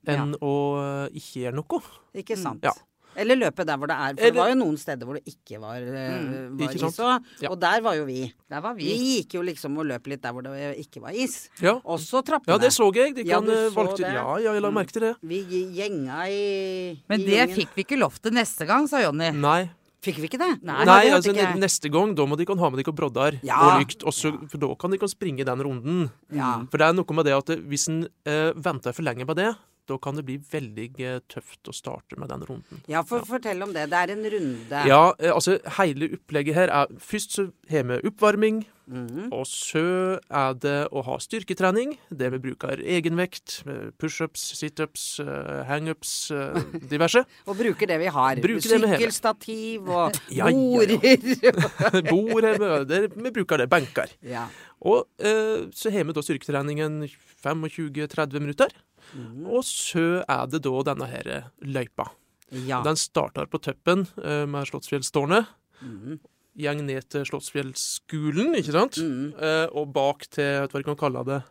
enn 0.07 0.35
å 0.45 0.55
eh, 0.83 1.17
ikke 1.17 1.47
gjøre 1.47 1.59
noe. 1.59 1.81
Ikke 2.21 2.37
sant? 2.39 2.67
Ja. 2.67 2.75
Eller 3.17 3.37
løpe 3.37 3.65
der 3.67 3.77
hvor 3.79 3.87
det 3.91 3.97
er. 3.97 4.15
For 4.19 4.25
det 4.31 4.35
var 4.39 4.49
jo 4.51 4.57
noen 4.61 4.77
steder 4.81 5.05
hvor 5.09 5.19
det 5.19 5.25
ikke 5.31 5.61
var, 5.63 5.77
eh, 5.77 6.15
Mm, 6.19 6.59
var 6.59 6.73
ikke 6.75 6.89
is? 6.89 6.99
Ja. 7.43 7.49
Og 7.51 7.59
der 7.61 7.81
var 7.85 7.95
jo 7.99 8.05
vi. 8.09 8.33
Der 8.51 8.61
var 8.61 8.75
Vi 8.75 8.85
vi. 8.85 8.97
gikk 9.23 9.35
jo 9.35 9.43
liksom 9.43 9.79
og 9.79 9.87
løp 9.87 10.07
litt 10.07 10.23
der 10.23 10.33
hvor 10.33 10.43
det 10.43 10.77
ikke 10.83 11.01
var 11.03 11.11
is. 11.15 11.49
Ja. 11.61 11.77
Også 11.85 12.23
trappene. 12.25 12.53
ja, 12.55 12.59
det 12.59 12.73
så 12.73 12.91
jeg. 12.95 13.15
De 13.15 13.23
Ja, 13.25 13.39
kan 13.41 13.47
du 13.47 13.53
eh, 13.53 13.69
så 13.71 13.75
valgte 13.75 14.03
det. 14.05 14.13
Ja, 14.15 14.37
ja, 14.39 14.53
jeg 14.53 14.63
la 14.63 14.71
merke 14.71 14.93
til 14.93 15.03
det. 15.03 15.15
Vi 15.23 15.43
gjenga 15.75 16.27
i 16.29 17.01
Men 17.09 17.21
i 17.21 17.25
det 17.25 17.33
gjengen. 17.39 17.55
fikk 17.57 17.69
vi 17.75 17.85
ikke 17.85 17.99
lov 17.99 18.19
til 18.21 18.33
neste 18.33 18.67
gang, 18.67 18.87
sa 18.89 19.01
Jonny. 19.03 19.31
Nei. 19.33 19.71
Fikk 20.05 20.19
vi 20.21 20.29
ikke 20.29 20.37
det? 20.39 20.63
Nei, 20.63 20.85
Nei, 20.85 21.05
det 21.07 21.13
altså 21.15 21.33
ikke 21.33 21.57
neste 21.59 21.89
gang, 21.91 22.15
da 22.15 22.27
må 22.29 22.37
de 22.37 22.45
kan 22.45 22.59
ha 22.59 22.69
med 22.69 22.85
dere 22.85 22.93
broddar 22.93 23.39
Ja. 23.43 23.57
og 23.57 23.81
lykt, 23.81 24.03
Også, 24.05 24.35
for 24.51 24.59
da 24.59 24.75
kan 24.75 24.91
de 24.91 24.99
kan 24.99 25.09
springe 25.09 25.47
den 25.47 25.63
runden. 25.65 26.11
Ja. 26.31 26.59
For 26.71 26.77
det 26.77 26.89
er 26.89 26.93
noe 26.93 27.15
med 27.17 27.25
det 27.25 27.33
at 27.33 27.47
hvis 27.65 27.89
en 27.89 28.03
eh, 28.27 28.53
venter 28.53 28.93
for 28.93 29.03
lenge 29.03 29.25
på 29.25 29.35
det, 29.35 29.57
da 29.89 29.99
kan 29.99 30.17
det 30.17 30.25
bli 30.25 30.39
veldig 30.39 30.87
eh, 31.05 31.19
tøft 31.29 31.69
å 31.69 31.75
starte 31.77 32.17
med 32.21 32.29
den 32.33 32.45
runden. 32.49 32.83
Ja, 32.89 33.03
for 33.07 33.25
fortell 33.29 33.63
om 33.67 33.73
det. 33.77 33.89
Det 33.93 33.99
er 34.05 34.15
en 34.15 34.25
runde. 34.37 34.85
Ja, 34.89 35.03
eh, 35.19 35.33
altså 35.35 35.59
hele 35.79 36.13
opplegget 36.19 36.55
her 36.55 36.69
er 36.73 36.95
Først 37.01 37.37
så 37.37 37.51
har 37.71 37.85
vi 37.91 38.01
oppvarming, 38.09 38.65
Mhm. 38.87 39.31
og 39.33 39.47
så 39.49 40.21
er 40.29 40.53
det 40.61 40.89
å 40.93 41.03
ha 41.07 41.15
styrketrening. 41.17 41.95
Det 42.13 42.29
vi 42.35 42.39
bruker 42.51 42.77
egenvekt, 42.85 43.63
med 43.65 43.95
pushups, 43.97 44.43
situps, 44.61 45.21
eh, 45.25 45.65
hangups, 45.65 46.31
eh, 46.31 46.61
diverse. 46.93 47.23
Og 47.49 47.57
bruker 47.57 47.87
det 47.89 47.97
vi 48.03 48.11
har. 48.13 48.37
Sykkelstativ 48.37 49.89
og 49.89 50.13
Ja, 50.31 50.49
ja, 50.51 50.85
ja. 50.93 52.01
Bord 52.13 52.45
har 52.45 52.59
vi, 52.85 53.01
vi 53.17 53.31
bruker 53.31 53.59
det. 53.65 53.71
Benker. 53.73 54.13
ja. 54.23 54.49
Og 54.85 55.07
eh, 55.19 55.65
så 55.73 55.89
har 55.91 56.05
vi 56.05 56.13
da 56.13 56.21
styrketreningen 56.21 57.07
25-30 57.43 58.41
minutter. 58.41 58.69
Mhm. 59.13 59.47
Og 59.47 59.63
så 59.65 60.25
er 60.29 60.47
det 60.51 60.63
da 60.63 60.83
denne 60.83 61.07
her 61.11 61.51
løypa. 61.63 62.09
ja. 62.51 62.83
Den 62.83 62.97
starter 62.97 63.47
på 63.47 63.59
toppen 63.61 64.07
eh, 64.23 64.47
med 64.47 64.67
Slottsfjellstårnet. 64.67 65.47
Mm. 65.83 66.19
Gjeng 66.57 66.85
ned 66.87 67.09
til 67.11 67.25
Slottsfjellskolen, 67.27 68.55
ikke 68.61 68.73
sant? 68.73 68.97
Mm. 69.03 69.35
Eh, 69.39 69.67
og 69.75 69.93
bak 69.93 70.27
til 70.31 70.69
hva 70.71 70.83
kan 70.85 70.97
kalle 70.97 71.25
det, 71.25 71.43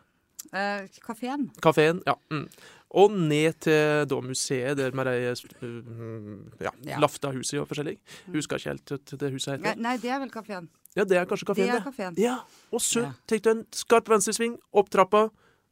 Uh, 0.54 0.84
Kafeen. 1.02 1.48
kafeen. 1.62 2.02
Ja. 2.06 2.14
Mm. 2.30 2.44
Og 2.94 3.10
ned 3.10 3.56
til 3.64 4.04
da 4.06 4.18
museet 4.22 4.76
der 4.76 4.92
med 4.94 5.06
de 5.08 5.32
uh, 5.32 6.62
ja, 6.62 6.70
Ja. 6.84 6.98
lafta 7.00 7.32
huset 7.32 7.58
og 7.58 7.66
forskjellig. 7.66 7.96
Husker 8.30 8.60
ikke 8.60 8.68
helt 8.74 8.84
hva 8.92 9.18
det 9.18 9.32
huset 9.32 9.56
heter. 9.58 9.80
nei, 9.80 9.96
det 9.98 10.10
er 10.12 10.20
vel 10.20 10.30
kafeen. 10.30 10.68
Ja, 10.94 11.02
det 11.04 11.16
er 11.18 11.24
kanskje 11.26 11.46
Det 11.48 11.56
kafeen, 11.56 11.70
er 11.70 11.80
det. 11.80 11.84
kafeen. 11.88 12.14
Ja. 12.18 12.36
Og 12.70 12.80
så 12.80 13.02
Ja. 13.02 13.12
tar 13.26 13.38
du 13.40 13.50
en 13.50 13.64
skarp 13.72 14.06
venstresving, 14.06 14.58
opp 14.72 14.90
trappa, 14.90 15.30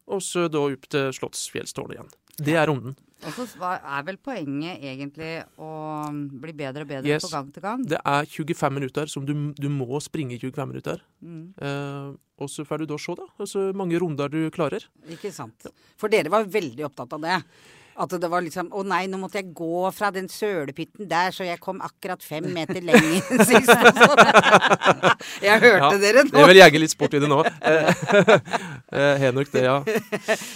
og 0.09 0.21
så 0.25 0.49
da 0.51 0.59
opp 0.67 0.89
til 0.91 1.13
Slottsfjellstårnet 1.17 1.97
igjen. 1.97 2.13
Det 2.43 2.55
er 2.57 2.67
runden. 2.71 2.95
Og 3.23 3.37
så 3.37 3.45
er 3.63 4.03
vel 4.03 4.17
poenget 4.19 4.81
egentlig 4.83 5.45
å 5.63 5.69
bli 6.43 6.53
bedre 6.59 6.83
og 6.83 6.89
bedre 6.91 7.07
Yes. 7.07 7.23
på 7.23 7.31
gang 7.31 7.53
til 7.55 7.63
gang. 7.63 7.85
Det 7.87 8.01
er 8.05 8.25
25 8.27 8.73
minutter 8.75 9.07
som 9.07 9.25
du, 9.25 9.53
du 9.55 9.69
må 9.71 10.01
springe 10.03 10.41
25 10.41 10.67
minutter. 10.73 11.05
Mm. 11.23 11.55
Eh, 11.63 12.09
og 12.43 12.51
så 12.51 12.65
får 12.67 12.83
du 12.83 12.87
da 12.91 12.99
se, 12.99 13.15
da. 13.15 13.29
Altså 13.39 13.69
mange 13.79 14.01
runder 14.03 14.29
du 14.33 14.51
klarer. 14.51 14.89
Ikke 15.07 15.31
sant. 15.31 15.69
For 15.97 16.11
dere 16.11 16.33
var 16.35 16.49
veldig 16.51 16.83
opptatt 16.89 17.13
av 17.15 17.23
det. 17.23 17.39
At 17.97 18.09
det 18.23 18.29
var 18.33 18.41
liksom 18.45 18.71
Å 18.73 18.83
nei, 18.89 19.03
nå 19.11 19.19
måtte 19.21 19.41
jeg 19.41 19.51
gå 19.55 19.91
fra 19.93 20.09
den 20.15 20.29
sølepytten 20.33 21.09
der, 21.11 21.31
så 21.35 21.45
jeg 21.45 21.61
kom 21.61 21.81
akkurat 21.85 22.23
fem 22.25 22.47
meter 22.55 22.81
lenger 22.81 23.21
sist. 23.51 23.69
og 23.69 23.97
sånn. 24.01 25.13
jeg 25.45 25.61
hørte 25.61 25.91
Ja, 25.93 25.99
dere 26.01 26.23
Jeg 26.25 26.33
nå. 26.33 26.47
vil 26.49 26.61
jegge 26.63 26.81
litt 26.81 26.95
sport 26.95 27.15
i 27.19 27.21
det 27.23 27.29
nå. 27.31 27.43
Henok, 29.23 29.51
det, 29.53 29.63
ja. 29.65 29.77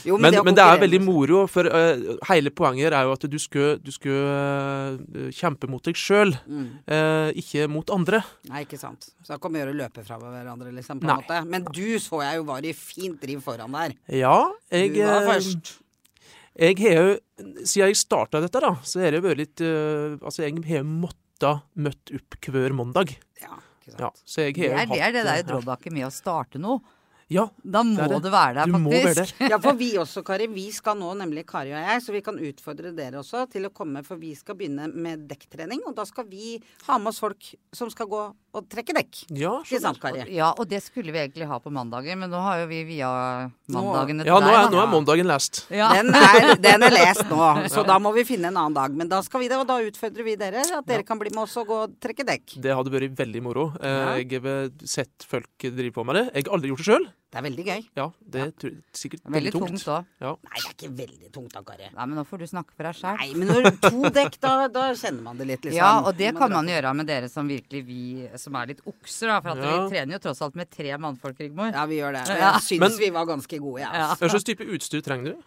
Jo, 0.07 0.17
Men, 0.21 0.37
å 0.41 0.43
men 0.47 0.57
det 0.57 0.65
er 0.65 0.81
veldig 0.83 1.01
moro, 1.05 1.43
for 1.51 1.69
uh, 1.71 2.17
hele 2.31 2.51
poenget 2.55 2.93
er 2.93 3.07
jo 3.09 3.15
at 3.17 3.25
du 3.31 3.37
skulle, 3.41 3.77
du 3.83 3.91
skulle 3.95 4.97
uh, 4.97 5.31
kjempe 5.35 5.69
mot 5.71 5.83
deg 5.87 5.97
sjøl, 5.99 6.35
Mm. 6.47 7.33
ikke 7.37 7.65
mot 7.71 7.89
andre. 7.93 8.21
Nei, 8.51 8.61
ikke 8.65 8.79
sant. 8.79 9.09
Så 9.27 9.37
kommer 9.43 9.67
vi 9.67 9.73
å 9.75 9.79
løpe 9.81 10.03
fra 10.07 10.17
hverandre, 10.21 10.71
liksom. 10.77 11.01
på 11.03 11.09
Nei. 11.09 11.17
en 11.17 11.23
måte. 11.25 11.41
Men 11.51 11.67
du 11.75 11.99
så 12.03 12.21
jeg 12.23 12.39
jo 12.41 12.45
var 12.49 12.65
i 12.69 12.73
fint 12.77 13.19
driv 13.23 13.41
foran 13.45 13.75
der. 13.75 13.95
Ja, 14.15 14.37
jeg 14.73 14.93
Du 14.95 15.01
var 15.03 15.23
eh, 15.25 15.29
først. 15.33 15.73
Jeg 16.57 16.79
har 16.81 16.97
jo, 16.97 17.15
siden 17.69 17.91
jeg 17.91 17.99
starta 18.01 18.41
dette, 18.41 18.61
da, 18.65 18.75
så 18.87 19.03
har 19.05 19.13
det 19.17 19.23
vært 19.27 19.43
litt 19.43 19.61
eh, 19.61 20.17
Altså, 20.23 20.47
jeg 20.47 20.57
har 20.71 20.85
måttet 20.89 21.63
møtt 21.77 22.13
opp 22.17 22.39
hver 22.49 22.73
mandag. 22.73 23.13
Ja, 23.43 23.59
ikke 23.85 23.93
sant. 23.93 24.01
Ja, 24.01 24.11
så 24.25 24.47
jeg 24.47 24.55
Det 24.57 24.71
har 24.73 24.87
er 24.87 24.87
det, 24.89 25.01
er 25.05 25.13
det 25.13 25.25
hatt, 25.27 25.43
der 25.43 25.51
drawbacket 25.53 25.93
med 25.93 26.07
å 26.09 26.13
starte 26.15 26.59
noe. 26.63 26.81
Ja, 27.29 27.49
Da 27.59 27.81
må 27.83 27.97
Det 27.99 28.09
det. 28.13 28.19
du 28.23 28.31
være 28.31 28.55
der, 28.55 28.71
du 28.71 28.79
må 28.79 28.91
være 28.93 29.09
faktisk. 29.11 29.39
der. 29.41 29.51
Ja, 29.51 29.57
for 29.59 29.75
vi 29.75 29.89
også, 29.99 30.23
Kari. 30.25 30.47
Vi 30.47 30.69
skal 30.71 30.95
nå, 30.97 31.09
nemlig 31.19 31.43
Kari 31.51 31.73
og 31.75 31.81
jeg, 31.83 32.03
så 32.05 32.13
vi 32.15 32.21
kan 32.23 32.39
utfordre 32.39 32.93
dere 32.95 33.19
også 33.19 33.43
til 33.51 33.67
å 33.67 33.73
komme, 33.75 34.05
for 34.07 34.17
vi 34.17 34.31
skal 34.39 34.55
begynne 34.55 34.87
med 34.95 35.25
dekktrening. 35.29 35.83
Og 35.91 35.97
da 35.99 36.05
skal 36.07 36.25
vi 36.31 36.55
ha 36.87 36.99
med 37.03 37.11
oss 37.11 37.19
folk 37.21 37.49
som 37.75 37.91
skal 37.91 38.07
gå 38.07 38.23
og 38.57 38.67
trekke 38.73 38.95
dekk. 38.97 39.23
Ja, 39.37 39.53
Ikke 39.65 39.81
sant, 39.83 40.01
Kari? 40.03 40.25
Ja, 40.35 40.51
og 40.57 40.69
det 40.71 40.81
skulle 40.85 41.13
vi 41.15 41.21
egentlig 41.23 41.47
ha 41.51 41.59
på 41.63 41.71
mandager, 41.75 42.17
men 42.19 42.31
nå 42.33 42.41
har 42.43 42.63
jo 42.63 42.69
vi 42.71 42.83
via 42.89 43.11
mandagene 43.73 44.25
til 44.25 44.31
ja 44.33 44.39
nå, 44.41 44.49
er, 44.51 44.59
deg. 44.67 44.75
nå 44.75 44.81
er 44.83 44.91
mandagen 44.93 45.29
lest. 45.31 45.63
Ja. 45.75 45.91
Den 45.97 46.11
er, 46.17 46.55
den 46.63 46.87
er 46.87 46.95
lest 46.95 47.25
nå, 47.31 47.41
så 47.75 47.85
da 47.87 47.99
må 48.03 48.13
vi 48.17 48.25
finne 48.29 48.51
en 48.53 48.57
annen 48.61 48.77
dag. 48.79 48.97
Men 48.97 49.11
da 49.13 49.21
skal 49.27 49.45
vi 49.45 49.51
det, 49.53 49.59
og 49.61 49.69
da 49.69 49.79
utfordrer 49.85 50.27
vi 50.27 50.37
dere. 50.41 50.65
At 50.79 50.89
dere 50.89 51.05
kan 51.07 51.21
bli 51.21 51.33
med 51.35 51.45
oss 51.47 51.57
og 51.61 51.69
gå 51.71 51.83
og 51.87 51.97
trekke 52.03 52.27
dekk. 52.29 52.57
Det 52.65 52.75
hadde 52.79 52.93
vært 52.95 53.17
veldig 53.19 53.45
moro. 53.45 53.69
Eh, 53.81 54.25
Jeg 54.25 54.43
har 54.43 54.71
sett 54.89 55.27
folk 55.29 55.69
drive 55.69 55.93
på 55.97 56.05
med 56.07 56.21
det. 56.21 56.25
Jeg 56.35 56.49
har 56.49 56.57
aldri 56.59 56.73
gjort 56.73 56.85
det 56.85 56.91
sjøl. 56.91 57.07
Det 57.37 57.43
er 57.43 57.45
veldig 57.51 57.65
gøy. 57.67 57.83
Ja, 57.99 58.05
det 58.33 58.41
er 58.41 58.51
tr- 58.57 58.77
sikkert 58.97 59.21
Veldig 59.29 59.51
tungt 59.53 59.83
tungt 59.85 60.07
Ja. 60.25 60.31
Nei, 60.47 60.57
det 60.57 60.65
er 60.65 60.73
ikke 60.73 60.89
veldig 60.97 61.31
tungt 61.35 61.53
da, 61.53 61.61
Kari. 61.69 61.89
Nei, 61.93 62.07
men 62.07 62.17
nå 62.17 62.25
får 62.25 62.39
du 62.41 62.47
snakke 62.49 62.73
for 62.73 62.89
deg 62.89 62.97
sjøl. 62.97 63.19
Nei, 63.21 63.27
men 63.37 63.49
når 63.51 63.69
to 63.85 64.11
dekk, 64.17 64.39
da, 64.41 64.53
da 64.73 64.85
kjenner 64.97 65.23
man 65.27 65.37
det 65.37 65.47
litt, 65.51 65.61
liksom. 65.69 65.77
Ja, 65.77 65.91
og 66.01 66.17
det 66.17 66.33
kan 66.39 66.51
man 66.55 66.67
gjøre 66.73 66.95
med 66.97 67.07
dere 67.11 67.29
som 67.29 67.47
virkelig 67.53 67.85
vi 67.85 68.01
som 68.41 68.57
er 68.57 68.73
litt 68.73 68.81
okser, 68.89 69.29
da. 69.29 69.41
For 69.45 69.53
at 69.53 69.59
Ja. 69.67 69.77
vi 69.85 69.93
trener 69.93 70.17
jo 70.17 70.23
tross 70.31 70.41
alt 70.47 70.57
med 70.57 70.71
tre 70.73 70.97
mannfolk, 70.97 71.39
Rigmor. 71.45 71.73
Ja, 71.77 71.85
vi 71.85 72.01
gjør 72.01 72.13
det. 72.17 72.23
Og 72.31 72.37
Ja. 72.41 72.53
Jeg 72.57 72.63
syns 72.71 72.81
Men- 72.81 72.99
vi 73.05 73.11
var 73.11 73.27
ganske 73.27 73.61
gode, 73.61 73.81
jeg. 73.85 73.93
Ja. 73.93 74.15
Hva 74.17 74.31
slags 74.33 74.45
type 74.45 74.65
utstyr 74.65 75.03
trenger 75.05 75.35
du? 75.35 75.43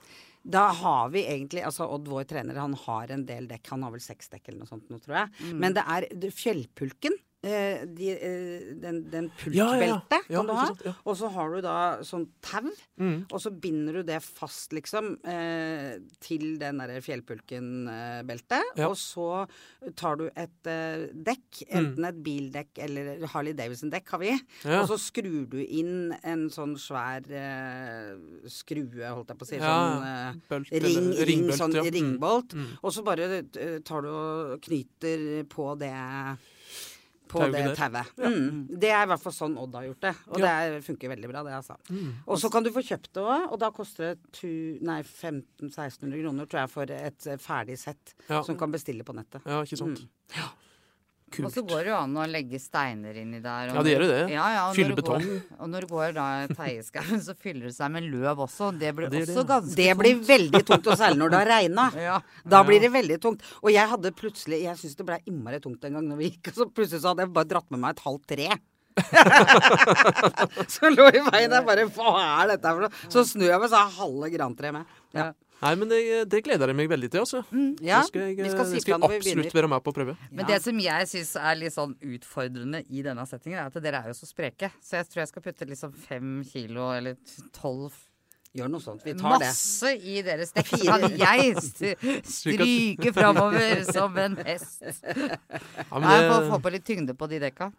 Da 0.49 0.71
har 0.71 1.09
vi 1.09 1.23
egentlig 1.25 1.65
Altså 1.65 1.89
Odd, 1.91 2.05
vår 2.07 2.23
trener, 2.25 2.55
han 2.55 2.73
har 2.73 3.07
en 3.11 3.25
del 3.25 3.47
dekk. 3.47 3.67
Han 3.71 3.81
har 3.83 3.91
vel 3.91 3.99
seks 3.99 4.29
dekk 4.29 4.47
eller 4.47 4.59
noe 4.59 4.67
sånt 4.69 4.87
nå, 4.89 5.01
tror 5.01 5.15
jeg. 5.17 5.29
Mm. 5.51 5.59
Men 5.59 5.73
det 5.73 5.83
er 5.85 6.31
fjellpulken. 6.31 7.11
Eh, 7.39 7.85
de, 7.87 8.07
eh, 8.11 8.63
den 8.83 8.97
den 9.07 9.29
pulkbeltet 9.39 10.25
Ja, 10.27 10.41
kan 10.41 10.47
du 10.49 10.53
ha. 10.57 10.93
Og 11.07 11.15
så 11.15 11.29
har 11.31 11.53
du 11.53 11.61
da 11.63 11.75
sånn 12.03 12.25
tau. 12.43 12.67
Mm. 12.99 13.29
Og 13.31 13.39
så 13.39 13.51
binder 13.55 13.95
du 13.95 14.03
det 14.03 14.17
fast, 14.25 14.73
liksom, 14.75 15.13
eh, 15.23 16.01
til 16.19 16.57
den 16.59 16.81
derre 16.83 16.99
fjellpulken-beltet. 16.99 18.75
Ja. 18.75 18.89
Og 18.89 18.97
så 18.99 19.47
tar 19.95 20.19
du 20.19 20.25
et 20.35 20.67
eh, 20.67 21.07
dekk, 21.15 21.63
enten 21.69 22.09
et 22.09 22.19
bildekk 22.25 22.83
eller 22.83 23.25
Harley 23.31 23.55
Davidson-dekk 23.55 24.13
har 24.17 24.23
vi. 24.25 24.35
Mm. 24.65 24.75
Og 24.81 24.91
så 24.91 24.99
skrur 24.99 25.47
du 25.47 25.63
inn 25.63 26.11
en 26.19 26.49
sånn 26.51 26.75
svær 26.75 27.23
eh, 27.23 28.19
skrue, 28.51 29.07
holdt 29.07 29.31
jeg 29.31 29.39
på 29.39 29.47
å 29.47 29.53
si. 29.53 29.63
Sånn 29.63 30.07
eh, 30.11 30.43
Bølt, 30.51 30.75
ring, 30.75 30.83
eller 30.83 30.95
ring, 30.99 31.11
ringbolt, 31.31 31.59
sånn. 31.63 31.79
Mm. 31.79 31.91
ringbolt. 31.95 32.59
Mm. 32.59 32.69
Og 32.83 32.95
så 32.99 33.07
bare 33.07 33.31
eh, 33.47 33.79
tar 33.79 34.03
du 34.03 34.11
og 34.11 34.57
knyter 34.67 35.45
på 35.47 35.71
det 35.79 35.95
på 37.29 37.43
det 37.53 37.61
tauet. 37.77 38.09
Ja. 38.17 38.29
Mm. 38.33 38.63
Det 38.81 38.89
er 38.91 39.03
i 39.05 39.09
hvert 39.11 39.21
fall 39.23 39.35
sånn 39.35 39.57
Odd 39.61 39.75
har 39.77 39.83
gjort 39.87 40.01
det. 40.07 40.13
Og 40.33 40.39
Ja. 40.39 40.45
det 40.45 40.53
er, 40.77 40.81
funker 40.85 41.09
veldig 41.13 41.29
bra, 41.31 41.43
det, 41.45 41.53
altså. 41.59 41.75
Mm. 41.89 42.13
Og 42.27 42.37
så 42.41 42.49
kan 42.51 42.63
du 42.65 42.71
få 42.75 42.81
kjøpt 42.83 43.11
det 43.13 43.23
òg, 43.23 43.51
og 43.53 43.59
da 43.61 43.69
koster 43.71 44.09
det 44.15 44.31
tu- 44.33 44.79
nei, 44.81 45.01
1500-1600 45.03 46.21
kroner, 46.23 46.45
tror 46.49 46.61
jeg, 46.65 46.69
for 46.73 46.83
et 46.83 47.27
eh, 47.27 47.37
ferdig 47.37 47.77
sett 47.79 48.13
Ja. 48.29 48.41
som 48.43 48.57
kan 48.57 48.71
bestille 48.71 49.03
på 49.05 49.13
nettet. 49.15 49.41
Ja, 49.45 49.61
ikke 49.63 49.77
sant. 49.77 49.99
Mm. 50.01 50.43
Og 51.45 51.51
så 51.53 51.61
går 51.65 51.83
det 51.85 51.91
jo 51.91 51.97
an 51.99 52.15
å 52.17 52.25
legge 52.29 52.59
steiner 52.61 53.17
inni 53.21 53.39
der. 53.43 53.69
og 53.71 53.75
Ja, 53.79 53.83
det 53.85 53.91
gjør 53.93 54.03
jo 54.05 54.09
det. 54.11 54.21
Ja, 54.33 54.45
ja, 54.55 54.63
Fylle 54.73 54.95
betong. 54.97 55.21
går-. 55.25 55.43
Og 55.59 55.69
når 55.69 55.85
du 55.85 55.87
går 55.93 56.13
da 56.17 56.25
i 56.43 56.47
Teieskauen, 56.53 57.21
så 57.27 57.35
fyller 57.37 57.69
det 57.69 57.75
seg 57.75 57.91
med 57.93 58.07
løv 58.09 58.41
også. 58.47 58.71
Det 58.79 58.93
blir 58.97 59.09
Det 59.13 59.21
også 59.27 59.43
det. 59.43 59.47
ganske 59.53 59.75
Det 59.79 59.97
blir 60.01 60.23
veldig 60.29 60.63
tungt, 60.71 60.87
og 60.89 60.97
særlig 60.99 61.21
når 61.21 61.29
det 61.35 61.39
har 61.43 61.51
regna. 61.55 61.87
Ja. 62.09 62.17
Da 62.55 62.63
blir 62.63 62.79
det 62.81 62.91
veldig 62.93 63.19
tungt. 63.21 63.43
Og 63.61 63.69
jeg 63.73 63.87
hadde 63.91 64.11
plutselig 64.17 64.63
Jeg 64.63 64.77
syns 64.81 64.95
det 64.97 65.05
ble 65.05 65.19
innmari 65.29 65.59
tungt 65.61 65.83
en 65.85 65.93
gang 65.99 66.07
når 66.09 66.17
vi 66.23 66.29
gikk, 66.31 66.49
og 66.51 66.59
så 66.63 66.69
plutselig 66.73 67.01
så 67.03 67.11
hadde 67.13 67.25
jeg 67.27 67.33
bare 67.37 67.49
dratt 67.53 67.69
med 67.71 67.79
meg 67.83 67.95
et 67.97 68.03
halvt 68.07 68.27
tre. 68.33 68.49
så 70.75 70.89
lå 70.91 71.05
i 71.13 71.21
veien. 71.29 71.53
Jeg 71.53 71.65
bare 71.67 71.85
Hva 71.95 72.13
er 72.41 72.51
dette 72.53 72.73
for 72.73 72.85
noe? 72.85 73.03
Så 73.11 73.23
snur 73.27 73.47
jeg 73.51 73.61
meg, 73.61 73.69
så 73.71 73.79
er 73.83 73.93
halve 73.99 74.31
grantreet 74.33 74.75
med. 74.75 74.97
Ja. 75.15 75.29
Nei, 75.59 75.71
men 75.75 75.89
det, 75.91 75.99
det 76.31 76.39
gleder 76.45 76.71
jeg 76.71 76.77
meg 76.79 76.87
veldig 76.91 77.09
til, 77.11 77.23
altså. 77.25 77.41
ja. 77.83 77.99
Det 77.99 78.11
skal 78.11 78.21
jeg, 78.29 78.37
Vi 78.39 78.51
skal 78.53 78.67
si 78.69 78.79
skal 78.79 78.93
jeg 78.95 79.09
absolutt 79.09 79.55
være 79.57 79.71
med 79.73 79.83
på 79.83 79.91
å 79.91 79.97
prøve. 79.97 80.13
Men 80.31 80.47
det 80.47 80.59
som 80.63 80.77
jeg 80.79 81.09
syns 81.11 81.33
er 81.41 81.57
litt 81.59 81.75
sånn 81.75 81.95
utfordrende 81.99 82.83
i 82.87 83.03
denne 83.03 83.25
settingen, 83.27 83.59
er 83.59 83.67
at 83.67 83.81
dere 83.83 84.03
er 84.05 84.13
jo 84.13 84.19
så 84.21 84.29
spreke. 84.29 84.71
Så 84.79 85.01
jeg 85.01 85.09
tror 85.11 85.25
jeg 85.25 85.33
skal 85.33 85.45
putte 85.49 85.67
liksom 85.67 85.97
fem 86.07 86.37
kilo 86.47 86.93
eller 86.95 87.19
tolv 87.55 87.97
Gjør 88.57 88.69
noe 88.73 88.81
sånt. 88.81 89.03
Vi 89.05 89.13
tar 89.13 89.35
det. 89.37 89.45
Masse 89.51 89.91
i 89.93 90.21
deres 90.25 90.49
dekk. 90.55 90.71
Så 90.71 90.85
kan 90.87 91.03
jeg 91.21 91.51
stryke 92.39 93.11
framover 93.13 93.83
som 93.85 94.17
en 94.17 94.39
hest. 94.41 94.79
Ja, 94.81 95.37
men 95.93 96.07
Nei, 96.07 96.15
Jeg 96.17 96.31
får 96.31 96.39
det, 96.41 96.49
få 96.49 96.59
på 96.65 96.71
litt 96.73 96.87
tyngde 96.87 97.13
på 97.19 97.29
de 97.29 97.43
dekka. 97.43 97.69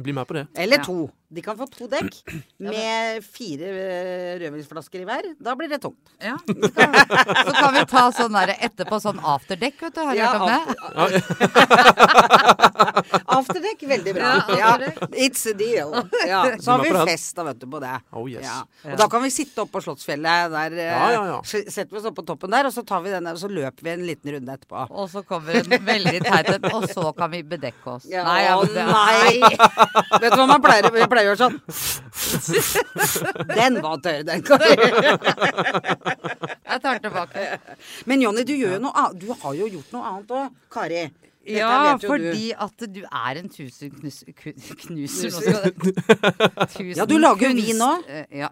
Blir 0.00 0.14
med 0.16 0.26
på 0.28 0.34
det. 0.34 0.46
Eller 0.56 0.78
Ja. 0.78 0.84
to. 0.84 1.10
De 1.32 1.42
kan 1.46 1.54
få 1.54 1.66
to 1.70 1.86
dekk 1.86 2.16
med 2.58 3.22
fire 3.22 3.62
eh, 3.70 4.38
rødvinsflasker 4.40 4.98
i 4.98 5.04
hver. 5.06 5.22
Da 5.38 5.52
blir 5.54 5.68
det 5.70 5.78
tungt. 5.80 6.10
Ja, 6.18 6.34
så 6.42 6.54
kan, 6.74 6.94
så 7.46 7.52
kan 7.54 7.74
vi 7.76 7.84
ta 7.86 8.02
sånn 8.16 8.34
der 8.34 8.50
etterpå, 8.66 8.98
sånn 8.98 9.20
afterdekk, 9.22 9.78
vet 9.84 9.94
du. 9.94 10.00
Har 10.02 10.10
du 10.10 10.18
Ja, 10.18 10.32
hørt 10.32 10.40
om 10.42 10.48
det? 10.50 10.60
Afterdekk, 13.30 13.82
veldig 13.92 14.14
bra. 14.16 14.32
Ja, 14.58 14.72
it's 15.14 15.46
a 15.46 15.54
deal. 15.54 15.94
Ja, 16.26 16.40
så 16.60 16.70
har 16.74 16.82
vi 16.82 16.90
fest 17.12 17.36
da, 17.38 17.44
vet 17.46 17.60
du, 17.62 17.66
på 17.70 17.78
det. 17.82 17.92
Oh, 18.10 18.26
yes. 18.30 18.42
Ja. 18.44 18.64
Og 18.90 18.98
da 18.98 19.06
kan 19.12 19.22
vi 19.22 19.30
sitte 19.30 19.62
oppe 19.62 19.76
på 19.78 19.82
Slottsfjellet 19.86 20.50
der. 20.52 20.76
eh, 20.78 20.90
Ja, 20.90 21.10
ja, 21.14 21.22
ja. 21.30 21.38
Setter 21.46 21.90
vi 21.94 21.98
oss 22.02 22.08
opp 22.10 22.16
på 22.18 22.26
toppen 22.26 22.50
der, 22.50 22.66
og 22.66 22.74
så 22.74 22.82
tar 22.86 23.00
vi 23.06 23.10
den 23.14 23.24
der, 23.30 23.38
og 23.38 23.42
så 23.44 23.48
løper 23.50 23.86
vi 23.86 23.90
en 23.94 24.04
liten 24.06 24.34
runde 24.34 24.52
etterpå. 24.58 24.86
Og 24.90 25.06
så 25.14 25.22
kommer 25.26 25.60
en 25.62 25.70
veldig 25.92 26.20
teit 26.26 26.50
en, 26.56 26.68
og 26.74 26.88
så 26.90 27.12
kan 27.16 27.30
vi 27.38 27.42
bedekke 27.54 27.86
oss. 27.96 28.04
Ja, 28.10 28.24
Nei, 28.26 28.42
ja, 28.44 28.58
det- 28.66 28.86
nei. 28.90 29.40
Vet 30.20 30.30
du 30.32 30.36
hva 30.38 30.46
man 30.46 30.62
pleier, 30.62 30.86
jeg 31.00 31.08
pleier 31.10 31.26
å 31.26 31.30
gjøre 31.30 31.40
sånn? 31.40 31.56
Den 33.54 33.80
var 33.84 33.96
tørr, 34.04 34.22
den, 34.28 34.42
Kari. 34.46 34.70
Jeg 36.70 36.78
tar 36.84 37.00
tilbake. 37.02 37.46
Men 38.10 38.22
Jonny, 38.24 38.44
du 38.46 38.52
gjør 38.54 38.76
jo 38.76 38.80
noe. 38.86 39.04
Du 39.18 39.28
har 39.32 39.56
jo 39.58 39.66
gjort 39.74 39.92
noe 39.96 40.12
annet 40.12 40.30
òg, 40.36 40.54
Kari. 40.72 41.02
Dette 41.40 41.56
Ja, 41.56 41.96
fordi 41.98 42.50
du. 42.50 42.56
at 42.62 42.82
du 42.94 43.00
er 43.08 43.38
en 43.40 43.48
tusen 43.50 43.90
knus, 43.96 44.18
knuser. 44.36 45.30
Nå 45.32 46.66
tusen 46.68 46.98
Ja, 47.00 47.06
du 47.08 47.16
lager 47.18 47.48
jo 47.48 47.54
vin 47.56 47.80
også. 47.80 48.04
eh, 48.08 48.26
Ja. 48.42 48.50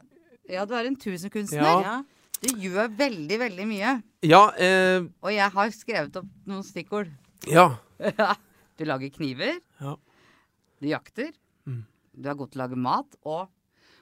ja, 0.48 0.64
du 0.64 0.72
er 0.74 0.86
en 0.88 0.96
tusenkunstner. 0.96 1.60
kunstner 1.62 1.82
Ja. 1.84 2.02
Du 2.40 2.54
gjør 2.56 2.88
veldig, 2.96 3.38
veldig 3.38 3.66
mye. 3.68 4.02
Ja, 4.22 4.48
eh, 4.56 5.00
Og 5.22 5.32
jeg 5.34 5.50
har 5.52 5.70
skrevet 5.70 6.16
opp 6.16 6.26
noen 6.46 6.64
stikkord. 6.64 7.08
ja. 7.46 7.68
Du 8.78 8.84
lager 8.86 9.10
kniver. 9.10 9.56
Ja. 9.82 9.96
Du 10.80 10.88
jakter. 10.88 11.32
Mm. 11.66 11.84
Du 12.18 12.28
er 12.30 12.34
god 12.38 12.50
til 12.52 12.60
å 12.60 12.64
lage 12.66 12.76
mat. 12.78 13.16
Og 13.24 13.48